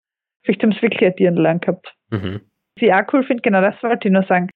vielleicht 0.43 0.63
haben 0.63 0.71
sie 0.73 0.81
wirklich 0.81 1.05
ein 1.05 1.15
Dirndl 1.15 1.45
angehabt. 1.45 1.93
Mhm. 2.09 2.41
Was 2.75 2.81
ich 2.81 2.93
auch 2.93 3.13
cool 3.13 3.23
finde, 3.23 3.41
genau 3.41 3.61
das 3.61 3.75
wollte 3.81 4.07
ich 4.07 4.13
nur 4.13 4.23
sagen, 4.23 4.49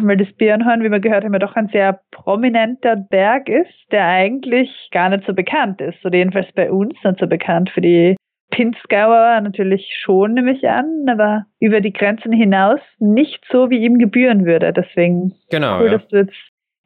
weil 0.00 0.16
das 0.16 0.32
Birnhorn, 0.34 0.82
wie 0.82 0.90
wir 0.90 1.00
gehört 1.00 1.24
haben, 1.24 1.32
ja 1.32 1.38
doch 1.38 1.56
ein 1.56 1.68
sehr 1.68 2.00
prominenter 2.10 2.96
Berg 2.96 3.48
ist, 3.48 3.72
der 3.90 4.06
eigentlich 4.06 4.70
gar 4.90 5.08
nicht 5.10 5.26
so 5.26 5.34
bekannt 5.34 5.80
ist. 5.80 6.04
Oder 6.04 6.18
jedenfalls 6.18 6.50
bei 6.52 6.70
uns 6.70 6.94
nicht 7.04 7.20
so 7.20 7.26
bekannt. 7.26 7.70
Für 7.70 7.80
die 7.80 8.16
Pinzgauer 8.50 9.40
natürlich 9.40 9.88
schon, 10.00 10.34
nehme 10.34 10.52
ich 10.52 10.68
an, 10.68 11.06
aber 11.08 11.46
über 11.58 11.80
die 11.80 11.92
Grenzen 11.92 12.32
hinaus 12.32 12.80
nicht 12.98 13.44
so, 13.50 13.70
wie 13.70 13.78
ihm 13.78 13.98
gebühren 13.98 14.44
würde. 14.44 14.72
Deswegen 14.72 15.34
genau, 15.50 15.80
cool, 15.80 15.86
ja. 15.86 15.98
dass 15.98 16.08
du 16.08 16.16
jetzt 16.18 16.36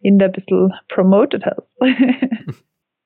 ihn 0.00 0.18
da 0.18 0.26
ein 0.26 0.32
bisschen 0.32 0.72
promoted 0.88 1.44
hast. 1.44 1.68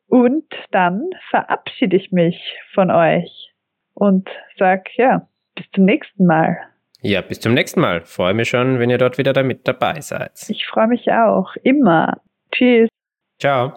und 0.09 0.44
dann 0.70 1.09
verabschiede 1.30 1.96
ich 1.96 2.12
mich 2.12 2.38
von 2.74 2.90
euch 2.90 3.53
und 3.94 4.28
sag 4.59 4.88
ja, 4.96 5.26
bis 5.55 5.64
zum 5.74 5.84
nächsten 5.84 6.26
Mal. 6.26 6.59
Ja, 7.03 7.22
bis 7.22 7.40
zum 7.40 7.55
nächsten 7.55 7.80
Mal. 7.80 8.03
Freue 8.03 8.34
mich 8.34 8.51
schon, 8.51 8.78
wenn 8.78 8.90
ihr 8.90 8.98
dort 8.98 9.16
wieder 9.16 9.32
damit 9.32 9.66
dabei 9.66 10.01
seid. 10.01 10.32
Ich 10.48 10.66
freue 10.66 10.88
mich 10.88 11.11
auch. 11.11 11.57
Immer. 11.62 12.18
Tschüss. 12.53 12.90
Ciao. 13.38 13.72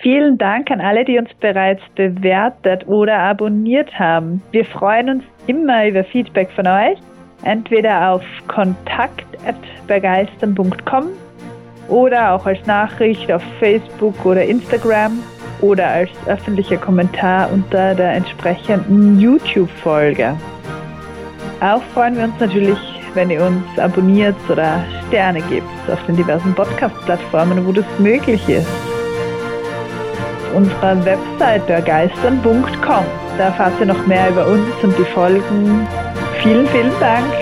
Vielen 0.00 0.36
Dank 0.36 0.68
an 0.72 0.80
alle, 0.80 1.04
die 1.04 1.16
uns 1.16 1.32
bereits 1.34 1.80
bewertet 1.94 2.88
oder 2.88 3.18
abonniert 3.18 3.96
haben. 3.96 4.42
Wir 4.50 4.64
freuen 4.64 5.10
uns 5.10 5.22
immer 5.46 5.86
über 5.86 6.02
Feedback 6.02 6.50
von 6.50 6.66
euch. 6.66 6.98
Entweder 7.44 8.10
auf 8.10 8.24
kontakt.begeistern.com 8.48 11.06
oder 11.88 12.32
auch 12.32 12.46
als 12.46 12.66
Nachricht 12.66 13.30
auf 13.30 13.44
Facebook 13.60 14.26
oder 14.26 14.44
Instagram 14.44 15.22
oder 15.60 15.86
als 15.86 16.10
öffentlicher 16.26 16.78
Kommentar 16.78 17.48
unter 17.52 17.94
der 17.94 18.14
entsprechenden 18.14 19.20
YouTube-Folge. 19.20 20.36
Auch 21.62 21.82
freuen 21.94 22.16
wir 22.16 22.24
uns 22.24 22.34
natürlich, 22.40 22.78
wenn 23.14 23.30
ihr 23.30 23.40
uns 23.44 23.78
abonniert 23.78 24.34
oder 24.50 24.84
Sterne 25.06 25.40
gebt 25.42 25.68
auf 25.88 26.04
den 26.06 26.16
diversen 26.16 26.52
Podcast-Plattformen, 26.56 27.64
wo 27.64 27.70
das 27.70 27.84
möglich 28.00 28.48
ist. 28.48 28.66
Auf 30.48 30.56
unserer 30.56 31.04
Website 31.04 31.68
dergeistern.com. 31.68 33.04
Da 33.38 33.44
erfahrt 33.44 33.74
ihr 33.78 33.86
noch 33.86 34.06
mehr 34.08 34.30
über 34.30 34.44
uns 34.48 34.66
und 34.82 34.98
die 34.98 35.04
Folgen. 35.04 35.86
Vielen, 36.42 36.66
vielen 36.66 36.90
Dank. 36.98 37.32